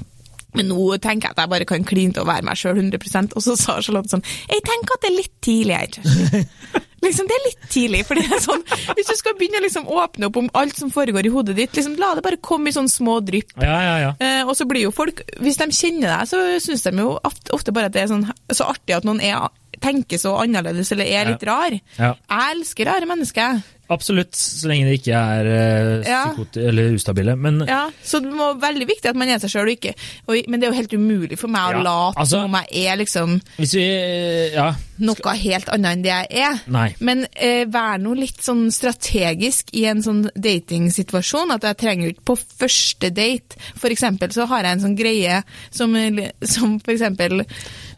men 0.55 0.71
nå 0.71 0.97
tenker 1.03 1.29
jeg 1.29 1.37
at 1.37 1.45
jeg 1.45 1.53
bare 1.53 1.69
kan 1.69 1.87
kline 1.87 2.15
til 2.15 2.25
å 2.25 2.29
være 2.29 2.47
meg 2.47 2.59
sjøl 2.59 2.79
100% 2.79 3.35
Og 3.35 3.43
så 3.43 3.57
sa 3.59 3.79
Charlotte 3.83 4.13
sånn 4.13 4.25
Jeg 4.49 4.63
tenker 4.67 4.97
at 4.97 5.05
det 5.05 5.11
er 5.11 5.17
litt 5.19 5.37
tidlig 5.45 5.79
her. 5.81 6.83
Liksom, 7.05 7.27
det 7.29 7.37
er 7.37 7.43
litt 7.45 7.65
tidlig. 7.69 7.99
for 8.09 8.17
det 8.19 8.25
er 8.33 8.41
sånn, 8.41 8.63
Hvis 8.97 9.11
du 9.11 9.17
skal 9.19 9.35
begynne 9.37 9.61
å 9.61 9.65
liksom 9.65 9.89
åpne 9.93 10.31
opp 10.31 10.39
om 10.41 10.47
alt 10.57 10.79
som 10.81 10.93
foregår 10.95 11.29
i 11.29 11.33
hodet 11.35 11.57
ditt, 11.59 11.75
liksom, 11.77 11.99
la 12.01 12.15
det 12.17 12.25
bare 12.25 12.41
komme 12.41 12.71
i 12.71 12.77
sånne 12.77 12.89
små 12.89 13.19
drypp. 13.25 13.53
Ja, 13.61 13.75
ja, 13.85 13.97
ja. 14.01 14.13
Eh, 14.25 14.41
og 14.47 14.55
så 14.57 14.65
blir 14.69 14.87
jo 14.87 14.95
folk, 14.95 15.21
Hvis 15.43 15.61
de 15.61 15.69
kjenner 15.69 16.09
deg, 16.15 16.31
så 16.31 16.41
syns 16.65 16.87
de 16.87 16.95
jo 17.03 17.11
ofte 17.25 17.75
bare 17.77 17.91
at 17.91 17.97
det 17.97 18.07
er 18.07 18.11
sånn, 18.15 18.25
så 18.49 18.71
artig 18.73 18.97
at 18.97 19.05
noen 19.05 19.21
er, 19.25 19.51
tenker 19.85 20.21
så 20.21 20.37
annerledes 20.41 20.93
eller 20.95 21.11
er 21.11 21.29
litt 21.29 21.45
rar. 21.45 21.77
Jeg 21.77 22.17
elsker 22.41 22.89
rare 22.89 23.09
mennesker. 23.11 23.61
Absolutt, 23.93 24.33
så 24.33 24.69
lenge 24.71 24.87
de 24.89 24.95
ikke 24.97 25.13
er 25.13 25.49
uh, 25.51 26.07
Ja. 26.09 26.23
eller 26.57 26.95
ustabile. 26.97 27.35
Men 27.37 27.61
Ja, 27.69 27.91
Så 28.03 28.21
det 28.23 28.33
er 28.33 28.55
veldig 28.63 28.87
viktig 28.89 29.11
at 29.11 29.17
man 29.17 29.29
er 29.29 29.39
seg 29.43 29.51
sjøl 29.53 29.69
og 29.69 29.75
ikke 29.77 29.93
og, 30.27 30.49
Men 30.49 30.61
det 30.61 30.67
er 30.69 30.73
jo 30.73 30.79
helt 30.81 30.95
umulig 30.97 31.39
for 31.39 31.49
meg 31.53 31.75
Ja, 31.75 31.79
å 31.81 31.85
late 31.85 32.17
altså- 32.19 32.41
som 32.41 32.55
om 32.55 32.61
jeg 32.71 32.87
er 32.87 32.97
liksom 32.97 33.41
vi 33.59 34.53
Ja. 34.55 34.75
noe 34.99 35.35
helt 35.37 35.69
annet 35.69 35.93
enn 35.93 36.03
det 36.03 36.11
jeg 36.11 36.27
er. 36.45 36.61
Nei. 36.67 36.95
Men 37.01 37.27
eh, 37.37 37.65
vær 37.67 37.99
nå 37.99 38.15
litt 38.17 38.41
sånn 38.41 38.71
strategisk 38.73 39.75
i 39.75 39.85
en 39.87 40.03
sånn 40.03 40.31
datingsituasjon, 40.35 41.51
at 41.55 41.63
jeg 41.63 41.77
trenger 41.77 42.09
ikke 42.13 42.25
på 42.25 42.37
første 42.39 43.11
date. 43.15 43.57
For 43.77 43.91
eksempel 43.91 44.33
så 44.35 44.47
har 44.47 44.63
jeg 44.65 44.73
en 44.79 44.85
sånn 44.85 44.97
greie 44.99 45.43
som, 45.71 45.95
som 46.43 46.79
for 46.81 46.93
eksempel 46.95 47.45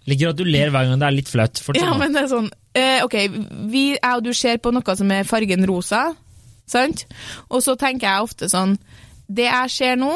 Liker 0.06 0.30
at 0.30 0.38
du 0.38 0.44
ler 0.46 0.70
hver 0.70 0.86
gang 0.86 1.00
det 1.02 1.08
er 1.08 1.16
litt 1.16 1.30
flaut. 1.30 1.60
Ja, 1.78 1.94
men 1.98 2.14
det 2.14 2.24
er 2.24 2.30
sånn 2.30 2.48
eh, 2.78 3.00
Ok, 3.02 3.16
vi, 3.72 3.84
jeg 3.96 4.12
og 4.12 4.22
du 4.22 4.32
ser 4.36 4.60
på 4.62 4.70
noe 4.74 4.96
som 4.98 5.10
er 5.10 5.26
fargen 5.26 5.66
rosa, 5.66 6.08
sant? 6.70 7.06
Og 7.50 7.64
så 7.64 7.74
tenker 7.80 8.06
jeg 8.08 8.26
ofte 8.28 8.50
sånn 8.50 8.76
Det 9.26 9.48
jeg 9.48 9.72
ser 9.74 9.98
nå, 9.98 10.12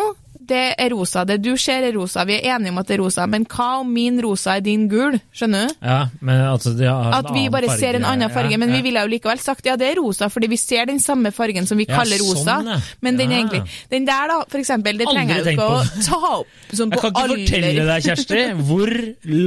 det 0.51 0.63
er 0.83 0.91
rosa. 0.93 1.23
Det 1.29 1.37
du 1.43 1.53
ser 1.61 1.87
er 1.89 1.95
rosa. 1.97 2.25
Vi 2.29 2.35
er 2.41 2.57
enige 2.57 2.73
om 2.75 2.79
at 2.83 2.89
det 2.91 2.97
er 2.99 3.03
rosa, 3.05 3.27
men 3.31 3.45
hva 3.51 3.69
om 3.81 3.93
min 3.95 4.19
rosa 4.25 4.57
er 4.59 4.65
din 4.67 4.89
gul? 4.91 5.17
Skjønner 5.33 5.69
du? 5.71 5.75
Ja, 5.87 6.01
men 6.21 6.41
altså 6.45 6.73
At 6.75 7.31
vi 7.35 7.45
bare 7.53 7.71
farge. 7.71 7.79
ser 7.81 7.99
en 8.01 8.05
annen 8.11 8.31
farge, 8.35 8.51
Ja, 8.51 8.59
men 8.59 8.73
vi 8.75 8.83
ville 8.89 9.01
jo 9.07 9.11
likevel 9.13 9.39
sagt 9.41 9.65
ja, 9.71 9.77
det 9.81 9.93
er 9.93 10.01
rosa, 10.03 10.29
fordi 10.29 10.49
vi 10.51 10.59
ser 10.61 10.87
den 10.91 10.99
samme 11.01 11.31
fargen 11.33 11.67
som 11.71 11.79
vi 11.79 11.87
kaller 11.87 12.19
rosa. 12.25 12.59
sånn. 12.61 12.83
Men 13.01 13.17
den, 13.21 13.31
egentlig, 13.33 13.63
den 13.91 14.05
der, 14.09 14.27
da, 14.35 14.41
for 14.51 14.59
eksempel, 14.59 14.99
det 14.99 15.07
trenger 15.11 15.39
jeg 15.41 15.45
jo 15.45 15.51
ikke 15.55 15.69
å 15.71 16.05
ta 16.07 16.21
opp 16.41 16.47
sånn 16.75 16.91
Jeg 16.91 16.99
på 16.99 17.01
kan 17.01 17.15
ikke 17.15 17.37
fortelle 17.37 17.87
deg, 17.91 18.09
Kjersti, 18.11 18.43
hvor 18.69 18.93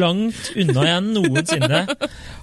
langt 0.04 0.52
unna 0.56 0.86
jeg 0.88 1.04
noensinne 1.12 1.84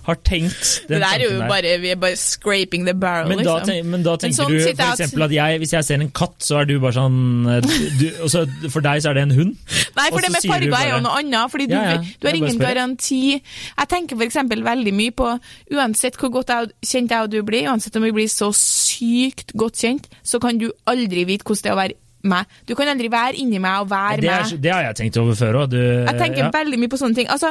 har 0.06 0.16
tenkt 0.26 0.68
Det 0.88 0.96
den 0.96 1.02
der 1.04 1.20
er 1.20 1.24
jo 1.26 1.40
bare, 1.50 1.74
vi 1.82 1.90
er 1.92 1.98
bare 2.00 2.16
scraping 2.18 2.86
the 2.88 2.94
barrel, 2.96 3.28
Men 3.28 3.38
liksom. 3.42 3.66
Da, 3.68 3.76
men 3.84 4.02
da 4.06 4.14
tenker 4.20 4.36
sånn 4.42 4.50
du 4.52 4.58
for 4.60 4.68
jeg 4.70 4.78
at- 4.80 4.98
eksempel 5.00 5.26
at 5.28 5.34
jeg, 5.36 5.58
hvis 5.62 5.72
jeg 5.76 5.84
ser 5.90 6.00
en 6.00 6.10
katt, 6.10 6.36
så 6.44 6.60
er 6.62 6.64
du 6.70 6.74
bare 6.82 6.96
sånn 6.96 7.18
eh, 7.56 7.60
du, 8.00 8.06
og 8.24 8.30
så 8.32 8.44
For 8.70 8.80
deg 8.84 9.02
så 9.02 9.10
er 9.10 9.14
det 9.18 9.22
en 9.28 9.34
hund? 9.36 9.56
Nei, 9.96 10.08
for 10.10 10.20
det 10.24 10.30
med 10.34 10.44
farger 10.46 10.74
er 10.78 10.88
jo 10.94 11.00
noe 11.04 11.18
annet. 11.20 11.50
Fordi 11.52 11.66
du, 11.70 11.74
Ja, 11.74 11.96
ja, 11.96 12.02
du 12.20 12.26
har 12.28 12.34
ingen 12.38 12.58
garanti. 12.58 13.20
Jeg 13.42 13.88
tenker 13.88 14.20
eksempel 14.26 14.62
veldig 14.66 14.92
mye 14.94 15.10
på 15.16 15.30
Uansett 15.76 16.16
hvor 16.20 16.30
godt 16.34 16.48
jeg, 16.54 16.70
kjent 16.86 17.10
jeg 17.10 17.22
og 17.26 17.30
du 17.32 17.40
blir, 17.46 17.66
uansett 17.70 17.96
om 17.96 18.02
vi 18.06 18.12
blir 18.12 18.28
så 18.28 18.50
sykt 18.56 19.52
godt 19.58 19.80
kjent, 19.80 20.08
så 20.22 20.40
kan 20.42 20.58
du 20.60 20.70
aldri 20.90 21.24
vite 21.28 21.44
hvordan 21.46 21.62
det 21.62 21.70
er 21.70 21.76
å 21.76 21.80
være 21.80 21.98
meg. 22.30 22.44
Du 22.68 22.74
kan 22.76 22.88
aldri 22.92 23.08
være 23.12 23.38
inni 23.40 23.58
meg 23.62 23.80
og 23.80 23.88
være 23.90 24.20
Det, 24.20 24.28
meg. 24.30 24.58
det 24.62 24.72
har 24.74 24.82
jeg 24.90 24.96
tenkt 24.98 25.16
over 25.22 25.34
før 25.38 25.62
òg. 25.62 25.72
Jeg 25.78 26.18
tenker 26.20 26.44
Ja. 26.44 26.50
veldig 26.52 26.78
mye 26.82 26.88
på 26.92 26.98
sånne 27.00 27.14
ting. 27.16 27.28
Altså. 27.32 27.48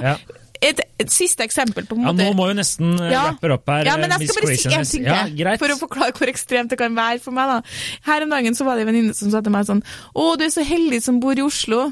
Et, 0.61 0.79
et 0.99 1.11
siste 1.13 1.43
eksempel 1.45 1.85
på 1.87 1.95
en 1.95 2.03
måte. 2.03 2.19
ja, 2.23 2.29
nå 2.29 2.35
må 2.35 2.49
jo 2.49 2.55
nesten 2.57 2.93
eh, 2.99 3.11
Ja. 3.13 3.21
rappe 3.31 3.51
opp 3.55 3.69
her. 3.71 3.85
Ja, 3.87 3.95
men 3.99 4.11
jeg 4.11 4.27
skal 4.29 4.43
bare 4.43 4.57
si 4.59 4.69
én 4.69 4.89
ting 4.89 5.05
til, 5.07 5.37
ja, 5.39 5.53
for 5.61 5.71
å 5.71 5.77
forklare 5.79 6.15
hvor 6.17 6.31
ekstremt 6.31 6.73
det 6.73 6.79
kan 6.81 6.95
være 6.97 7.21
for 7.23 7.31
meg. 7.35 7.47
da. 7.47 7.61
Her 8.09 8.25
om 8.27 8.33
dagen 8.35 8.57
så 8.57 8.67
var 8.67 8.75
det 8.75 8.83
en 8.83 8.91
venninne 8.91 9.15
som 9.15 9.31
sa 9.31 9.39
til 9.45 9.53
meg 9.55 9.65
sånn 9.69 9.79
Å, 10.13 10.25
du 10.37 10.43
er 10.43 10.51
så 10.53 10.65
heldig 10.67 10.99
som 11.05 11.19
bor 11.23 11.39
i 11.39 11.45
Oslo. 11.45 11.85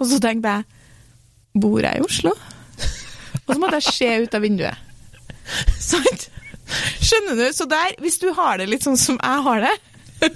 Og 0.00 0.08
så 0.10 0.20
tenkte 0.24 0.56
jeg 0.56 1.60
Bor 1.62 1.84
jeg 1.84 2.00
i 2.00 2.02
Oslo? 2.02 2.32
Og 3.44 3.52
så 3.52 3.60
måtte 3.60 3.78
jeg 3.78 3.92
se 3.92 4.08
ut 4.24 4.34
av 4.34 4.42
vinduet. 4.42 4.74
Sant? 5.78 6.30
Skjønner 7.04 7.36
du? 7.38 7.44
Så 7.54 7.66
der, 7.68 7.92
hvis 8.00 8.16
du 8.18 8.30
har 8.34 8.58
det 8.58 8.66
litt 8.72 8.82
sånn 8.86 8.96
som 8.98 9.20
jeg 9.20 9.44
har 9.44 9.60
det 9.68 9.74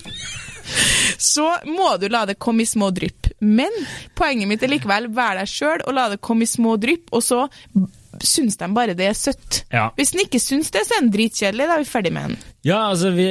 så 1.19 1.49
må 1.65 1.97
du 1.99 2.09
la 2.13 2.27
det 2.29 2.37
komme 2.39 2.63
i 2.63 2.69
små 2.69 2.91
drypp. 2.95 3.18
Men 3.41 3.75
poenget 4.19 4.51
mitt 4.51 4.65
er 4.67 4.73
likevel 4.73 5.09
vær 5.15 5.39
deg 5.39 5.51
sjøl 5.51 5.85
og 5.87 5.95
la 5.95 6.09
det 6.13 6.23
komme 6.25 6.47
i 6.47 6.51
små 6.51 6.75
drypp, 6.81 7.13
og 7.15 7.23
så 7.23 7.45
syns 8.25 8.57
de 8.59 8.67
bare 8.75 8.97
det 8.99 9.07
er 9.07 9.17
søtt. 9.17 9.61
Ja. 9.71 9.89
Hvis 9.99 10.11
den 10.15 10.25
ikke 10.25 10.41
syns 10.43 10.73
det, 10.75 10.83
så 10.89 10.97
er 10.97 11.05
den 11.05 11.13
dritkjedelig. 11.15 11.69
Da 11.69 11.77
er 11.77 11.85
vi 11.85 11.91
ferdig 11.91 12.13
med 12.15 12.31
den. 12.33 12.39
Ja, 12.67 12.81
altså 12.91 13.13
vi, 13.15 13.29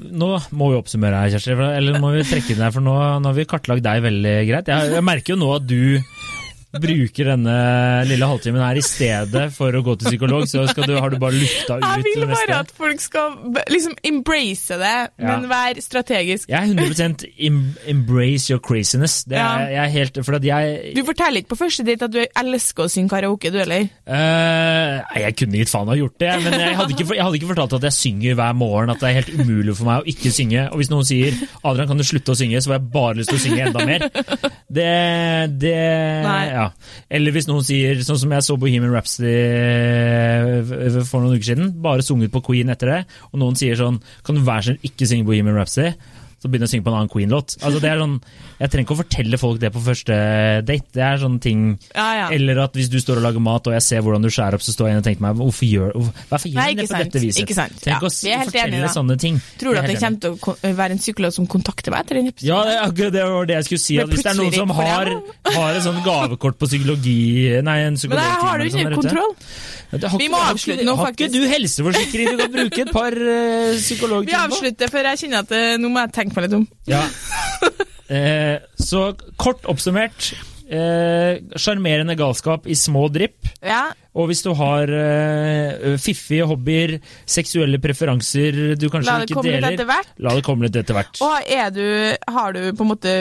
Nå 0.00 0.30
må 0.56 0.70
vi 0.72 0.78
oppsummere 0.78 1.20
her, 1.20 1.34
Kjersti. 1.34 1.56
Eller 1.76 2.00
må 2.00 2.14
vi 2.14 2.24
trekke 2.26 2.54
den 2.54 2.64
her, 2.64 2.72
for 2.74 2.84
nå, 2.84 2.94
nå 3.20 3.30
har 3.30 3.36
vi 3.36 3.48
kartlagt 3.50 3.84
deg 3.84 4.04
veldig 4.06 4.36
greit. 4.48 4.70
Jeg, 4.72 4.94
jeg 4.96 5.06
merker 5.06 5.34
jo 5.34 5.40
nå 5.42 5.50
at 5.58 5.68
du 5.68 5.80
bruker 6.82 7.30
denne 7.32 7.56
lille 8.08 8.28
halvtimen 8.28 8.62
her 8.64 8.78
i 8.80 8.84
stedet 8.84 9.46
for 9.54 9.74
å 9.74 9.82
gå 9.86 9.94
til 10.00 10.10
psykolog, 10.12 10.46
så 10.50 10.64
du, 10.74 10.94
har 10.98 11.12
du 11.12 11.18
bare 11.22 11.36
lufta 11.38 11.78
ut 11.78 11.84
Jeg 11.86 12.04
vil 12.08 12.26
bare 12.30 12.58
at 12.62 12.72
folk 12.76 13.00
skal 13.02 13.36
liksom 13.72 13.94
embrace 14.06 14.78
det, 14.80 14.94
men 15.22 15.48
være 15.50 15.82
strategisk. 15.84 16.48
Jeg 16.50 16.58
er 16.58 16.74
100 16.74 17.28
em 17.48 17.60
embrace 17.90 18.50
your 18.52 18.60
craziness. 18.62 19.22
Det 19.24 19.38
er, 19.38 19.44
Ja. 19.44 19.68
jeg 19.70 19.82
er 19.84 19.92
helt, 19.94 20.18
for 20.24 20.34
at 20.38 20.44
jeg 20.44 20.92
Du 20.96 21.04
forteller 21.04 21.42
ikke 21.42 21.52
på 21.54 21.60
første 21.64 21.84
date 21.86 22.04
at 22.08 22.12
du 22.14 22.20
elsker 22.24 22.84
å 22.86 22.90
synge 22.90 23.12
karaoke, 23.12 23.50
du 23.52 23.58
heller? 23.60 23.88
Uh, 24.08 25.00
jeg 25.20 25.36
kunne 25.38 25.60
gitt 25.60 25.72
faen 25.72 25.88
ha 25.90 25.96
gjort 25.98 26.18
det, 26.20 26.32
men 26.44 26.58
jeg 26.60 26.76
hadde, 26.78 26.94
ikke, 26.96 27.08
jeg 27.14 27.24
hadde 27.24 27.38
ikke 27.40 27.50
fortalt 27.52 27.76
at 27.78 27.88
jeg 27.90 27.96
synger 27.98 28.38
hver 28.38 28.54
morgen. 28.58 28.90
At 28.94 29.00
det 29.02 29.10
er 29.10 29.18
helt 29.20 29.32
umulig 29.40 29.76
for 29.78 29.88
meg 29.88 30.02
å 30.02 30.08
ikke 30.14 30.32
synge. 30.34 30.66
Og 30.70 30.80
hvis 30.80 30.90
noen 30.92 31.06
sier 31.08 31.36
Adrian, 31.62 31.88
kan 31.90 32.00
du 32.00 32.06
slutte 32.06 32.34
å 32.34 32.38
synge, 32.38 32.60
så 32.64 32.72
har 32.72 32.80
jeg 32.80 32.90
bare 32.94 33.18
lyst 33.20 33.32
til 33.32 33.40
å 33.40 33.44
synge 33.44 33.68
enda 33.68 33.86
mer. 33.86 34.08
Det, 34.74 34.90
det 35.62 35.76
Nei. 36.24 36.44
ja. 36.50 36.63
Eller 37.12 37.34
hvis 37.34 37.48
noen 37.50 37.64
sier, 37.66 38.00
sånn 38.06 38.20
som 38.24 38.34
jeg 38.34 38.46
så 38.46 38.56
Bohemian 38.60 38.92
Rhapsody 38.94 39.34
eh, 39.34 40.98
for 41.04 41.22
noen 41.22 41.38
uker 41.38 41.48
siden, 41.50 41.72
bare 41.84 42.04
sunget 42.06 42.32
på 42.34 42.42
Queen 42.50 42.72
etter 42.74 42.92
det, 42.92 43.00
og 43.32 43.40
noen 43.42 43.58
sier 43.58 43.78
sånn 43.78 44.00
Kan 44.26 44.38
du 44.38 44.44
være 44.46 44.62
så 44.62 44.70
snill 44.72 44.90
ikke 44.90 45.08
synge 45.10 45.28
Bohemian 45.28 45.58
Rhapsody? 45.58 45.94
Så 46.44 46.50
begynner 46.52 46.68
jeg 46.68 46.74
å 46.74 46.74
synge 46.74 46.84
på 46.84 46.90
en 46.92 46.96
annen 46.98 47.08
Queen-låt. 47.08 47.54
Altså, 47.64 47.78
det 47.80 47.88
er 47.88 48.00
sånn, 48.02 48.18
jeg 48.58 48.68
trenger 48.74 48.84
ikke 48.84 48.94
å 48.94 48.98
fortelle 48.98 49.38
folk 49.40 49.60
det 49.62 49.70
på 49.72 49.80
første 49.80 50.16
date. 50.68 50.90
Det 50.92 51.00
er 51.06 51.20
sånne 51.22 51.40
ting 51.40 51.62
Ja, 51.94 52.08
ja. 52.18 52.26
eller 52.36 52.60
at 52.66 52.74
hvis 52.76 52.90
du 52.92 52.98
står 53.00 53.22
og 53.22 53.24
lager 53.24 53.40
mat, 53.46 53.64
og 53.70 53.72
jeg 53.72 53.84
ser 53.86 54.04
hvordan 54.04 54.26
du 54.26 54.28
skjærer 54.28 54.58
opp, 54.58 54.64
så 54.66 54.74
står 54.74 54.90
jeg 54.90 55.00
og 55.00 55.06
tenker 55.08 55.24
meg 55.24 55.38
hvorfor 55.40 55.64
gjør, 55.70 55.94
hvorfor, 55.96 56.44
gjør 56.50 56.58
Nei, 56.60 56.66
jeg 56.74 56.76
det 56.82 56.86
på 56.90 57.00
dette 57.00 57.22
viset? 57.24 57.40
ikke 57.46 57.56
sant. 57.56 57.78
Trenger 57.80 58.04
Ja, 58.04 58.10
å 58.10 58.12
vi 58.12 58.50
fortelle 58.50 58.76
enige 58.76 58.92
sånne 58.98 59.16
ting. 59.24 59.40
Tror 59.62 59.72
du 59.72 59.80
at 59.80 59.88
det 59.88 59.96
kommer 60.02 60.20
til 60.20 60.36
å 60.36 60.74
være 60.82 60.98
en 60.98 61.00
psykolog 61.00 61.32
som 61.38 61.48
kontakter 61.56 61.94
meg 61.96 62.04
etter 62.04 62.20
den 62.20 62.26
enig. 62.28 62.34
episoden? 62.36 62.52
ja, 62.52 62.60
det, 62.68 62.74
er 62.76 62.84
akkurat 62.90 63.16
det 63.16 63.24
var 63.32 63.48
det 63.48 63.56
jeg 63.58 63.68
skulle 63.70 63.84
si. 63.86 63.96
At 64.04 64.12
hvis 64.12 64.26
det 64.26 64.32
er 64.34 64.38
noen 64.42 64.58
som 64.60 64.74
har, 64.76 65.12
har 65.56 65.78
et 65.80 65.86
sånn 65.88 66.02
gavekort 66.04 66.60
på 66.60 66.68
psykologi 66.68 67.16
Nei, 67.64 67.78
en 67.88 67.94
Men 67.94 67.96
psykologtime 67.96 68.28
det 68.28 68.44
har 68.44 68.58
du 68.60 68.68
sånn 68.68 68.80
ikke 68.84 68.90
der 68.92 69.00
kontroll. 69.00 69.34
Vi 70.20 70.26
må 70.32 70.38
avslutte 70.42 70.84
nå, 70.84 70.94
faktisk. 70.98 71.22
Har 71.22 71.30
ikke 71.30 71.32
du 71.38 71.52
helseforsikring 71.54 72.30
du 72.34 72.40
kan 72.40 72.52
bruke 72.54 72.80
et 72.82 72.90
par 72.94 73.14
uh, 73.22 73.70
Vi 73.70 73.78
psykologtimer 73.78 74.34
på? 74.34 74.56
avslutter, 74.58 74.90
for 74.90 75.06
jeg 75.10 75.20
kjenner 75.22 75.44
at 75.44 75.52
eh, 75.54 75.76
nå 75.78 75.90
må 75.92 76.02
jeg 76.02 76.12
tenke 76.16 76.33
meg 76.40 76.48
litt 76.50 76.58
om. 76.60 76.66
Ja. 76.90 77.04
Eh, 78.08 78.58
så 78.76 79.14
kort 79.40 79.64
oppsummert. 79.70 80.34
eh, 80.68 81.38
galskap 82.16 82.66
i 82.66 82.74
små 82.74 83.08
drypp. 83.12 83.48
Ja, 83.62 83.92
Og 84.14 84.28
hvis 84.30 84.42
du 84.44 84.52
har 84.54 84.86
eh, 84.88 85.96
fiffige 85.98 86.46
hobbyer, 86.46 87.00
seksuelle 87.26 87.80
preferanser 87.82 88.76
du 88.78 88.86
kanskje 88.88 89.26
ikke 89.26 89.42
deler. 89.42 89.76
La 90.18 90.34
det 90.36 90.44
komme 90.46 90.62
litt 90.68 90.76
etter 90.76 90.94
hvert. 90.94 91.18
Og 91.20 91.50
er 91.50 91.70
du, 91.74 91.82
har 92.32 92.52
du 92.54 92.60
på 92.72 92.84
en 92.84 92.92
måte 92.92 93.14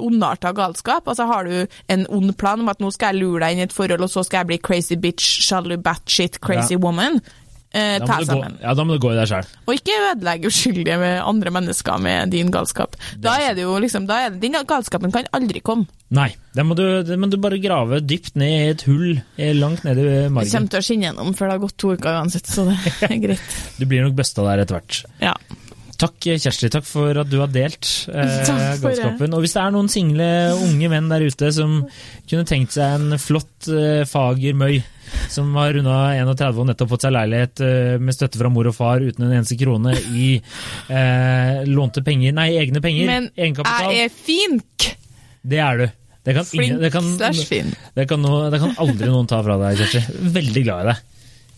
ondarta 0.00 0.52
galskap? 0.54 1.08
Altså 1.08 1.26
Har 1.26 1.44
du 1.44 1.66
en 1.88 2.06
ond 2.08 2.36
plan 2.38 2.60
om 2.60 2.68
at 2.68 2.78
nå 2.80 2.92
skal 2.94 3.14
jeg 3.14 3.24
lure 3.24 3.40
deg 3.42 3.52
inn 3.56 3.64
i 3.64 3.66
et 3.66 3.74
forhold, 3.74 4.06
og 4.06 4.10
så 4.12 4.22
skal 4.24 4.44
jeg 4.44 4.46
bli 4.52 4.58
crazy 4.58 4.94
bitch, 4.96 5.40
sjalu 5.48 5.76
batshit, 5.82 6.38
crazy 6.40 6.74
Ja. 6.74 6.78
woman? 6.84 7.20
Eh, 7.76 7.98
ta 8.00 8.18
må, 8.22 8.26
gå, 8.30 8.50
ja, 8.62 8.72
da 8.78 8.84
må 8.86 8.96
du 8.96 9.02
gå 9.02 9.10
i 9.12 9.18
deg 9.18 9.28
sjøl. 9.28 9.48
Og 9.66 9.74
ikke 9.76 9.96
ødelegge 10.12 10.48
uskyldige 10.48 10.96
med 11.02 11.18
andre 11.20 11.52
mennesker 11.52 12.00
med 12.00 12.32
din 12.32 12.52
galskap. 12.54 12.96
Da 13.20 13.36
er 13.42 13.56
det 13.58 13.66
jo 13.66 13.74
liksom, 13.82 14.06
da 14.08 14.22
er 14.24 14.32
det, 14.32 14.40
Den 14.46 14.56
galskapen 14.68 15.12
kan 15.12 15.28
aldri 15.36 15.60
komme. 15.64 15.88
Nei, 16.16 16.30
det 16.54 16.62
må, 16.64 16.76
du, 16.78 16.84
det 17.02 17.18
må 17.18 17.28
du 17.28 17.36
bare 17.42 17.58
grave 17.60 17.98
dypt 18.00 18.36
ned 18.38 18.54
i 18.54 18.72
et 18.72 18.86
hull 18.86 19.16
eh, 19.18 19.52
langt 19.58 19.84
ned 19.84 20.00
i 20.00 20.08
margen. 20.30 20.46
Det 20.46 20.54
kommer 20.54 20.72
til 20.72 20.80
å 20.80 20.86
skinne 20.88 21.08
gjennom 21.10 21.36
før 21.36 21.50
det 21.50 21.56
har 21.56 21.64
gått 21.66 21.78
to 21.82 21.92
uker 21.98 22.18
uansett, 22.22 22.48
så 22.48 22.68
det 22.70 22.78
er 23.10 23.16
greit. 23.26 23.60
Du 23.76 23.86
blir 23.90 24.06
nok 24.06 24.16
busta 24.18 24.46
der 24.46 24.64
etter 24.64 24.78
hvert. 24.78 25.02
Ja. 25.20 25.34
Takk, 25.96 26.16
Kjersti. 26.20 26.68
Takk 26.72 26.84
for 26.84 27.22
at 27.22 27.28
du 27.32 27.38
har 27.40 27.52
delt 27.52 27.88
eh, 28.12 28.50
galskapen. 28.82 29.34
Og 29.36 29.44
hvis 29.44 29.56
det 29.56 29.62
er 29.64 29.74
noen 29.74 29.88
single 29.92 30.28
unge 30.60 30.90
menn 30.92 31.08
der 31.12 31.24
ute 31.24 31.50
som 31.56 31.78
kunne 32.28 32.48
tenkt 32.48 32.76
seg 32.76 32.98
en 33.00 33.20
flott, 33.20 33.68
eh, 33.72 34.04
fager 34.08 34.56
møy, 34.58 34.78
som 35.32 35.50
har 35.58 35.74
runda 35.76 35.96
31 36.16 36.60
og 36.62 36.68
nettopp 36.70 36.92
fått 36.94 37.06
seg 37.06 37.14
leilighet 37.16 37.62
eh, 37.64 37.96
med 38.02 38.16
støtte 38.16 38.40
fra 38.40 38.50
mor 38.52 38.68
og 38.70 38.76
far 38.76 39.04
uten 39.04 39.26
en 39.26 39.34
eneste 39.38 39.58
krone 39.60 39.94
i 40.14 40.28
eh, 40.36 41.62
lånte 41.68 42.04
penger, 42.06 42.34
nei, 42.36 42.50
egne 42.60 42.82
penger, 42.84 43.10
Men 43.10 43.28
egenkapital, 43.34 43.92
jeg 43.94 44.08
er 44.08 44.16
fink! 44.16 44.88
det 45.46 45.60
er 45.62 45.82
du. 45.82 45.86
Det 46.26 46.34
kan, 46.34 46.46
ingen, 46.58 46.80
det, 46.82 46.88
kan, 46.90 47.04
det, 47.94 48.06
kan 48.10 48.18
no, 48.18 48.48
det 48.50 48.58
kan 48.58 48.72
aldri 48.82 49.06
noen 49.12 49.28
ta 49.30 49.38
fra 49.46 49.60
deg, 49.60 49.78
Kjersti. 49.78 50.16
Veldig 50.34 50.62
glad 50.66 50.82
i 50.82 50.88
deg. 50.88 51.12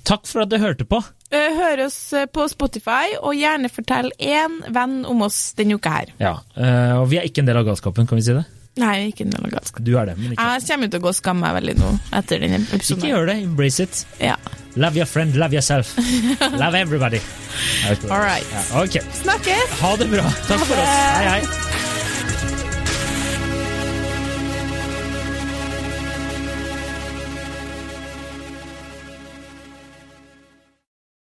Takk 0.08 0.28
for 0.28 0.44
at 0.44 0.52
du 0.52 0.58
hørte 0.60 0.84
på. 0.88 1.00
Eh, 1.32 1.56
Hør 1.56 1.86
oss 1.86 1.96
eh, 2.12 2.28
på 2.28 2.44
Spotify, 2.52 3.14
og 3.22 3.32
gjerne 3.36 3.70
fortell 3.72 4.12
én 4.20 4.60
venn 4.68 5.00
om 5.08 5.24
oss 5.24 5.40
denne 5.56 5.80
uka 5.80 5.94
her. 5.94 6.12
Ja, 6.20 6.34
og 7.00 7.08
vi 7.08 7.16
er 7.16 7.28
ikke 7.28 7.40
en 7.44 7.48
del 7.48 7.60
av 7.62 7.64
galskapen, 7.68 8.08
kan 8.08 8.20
vi 8.20 8.26
si 8.28 8.36
det? 8.36 8.44
Nei, 8.78 9.10
ikke 9.10 9.26
noe 9.28 9.50
galskap. 9.52 9.82
Du 9.84 9.92
er 9.98 10.10
det, 10.10 10.16
men 10.20 10.34
ikke. 10.34 10.46
Jeg 10.54 10.66
kommer 10.70 10.92
til 10.92 11.00
å 11.00 11.04
gå 11.06 11.10
og 11.12 11.18
skamme 11.18 11.44
meg 11.46 11.56
veldig 11.58 11.76
nå 11.80 11.90
etter 12.20 12.42
denne 12.44 12.62
episoden. 12.62 13.02
Ikke 13.02 13.12
gjør 13.12 13.30
det. 13.32 13.36
Embrace 13.48 13.86
it. 13.88 14.02
Ja. 14.22 14.36
Love 14.78 15.00
your 15.00 15.08
friend, 15.10 15.34
love 15.36 15.56
yourself. 15.56 15.94
love 16.62 16.78
everybody. 16.78 17.20
All 18.10 18.22
right. 18.22 18.46
Ja, 18.54 18.84
ok. 18.84 19.00
Snakkes! 19.22 19.78
Ha 19.82 19.96
det 19.98 20.10
bra. 20.14 20.26
Takk 20.46 20.66
for 20.68 20.78
oss. 20.78 20.98
Hei, 21.18 21.38
hei. 21.38 21.97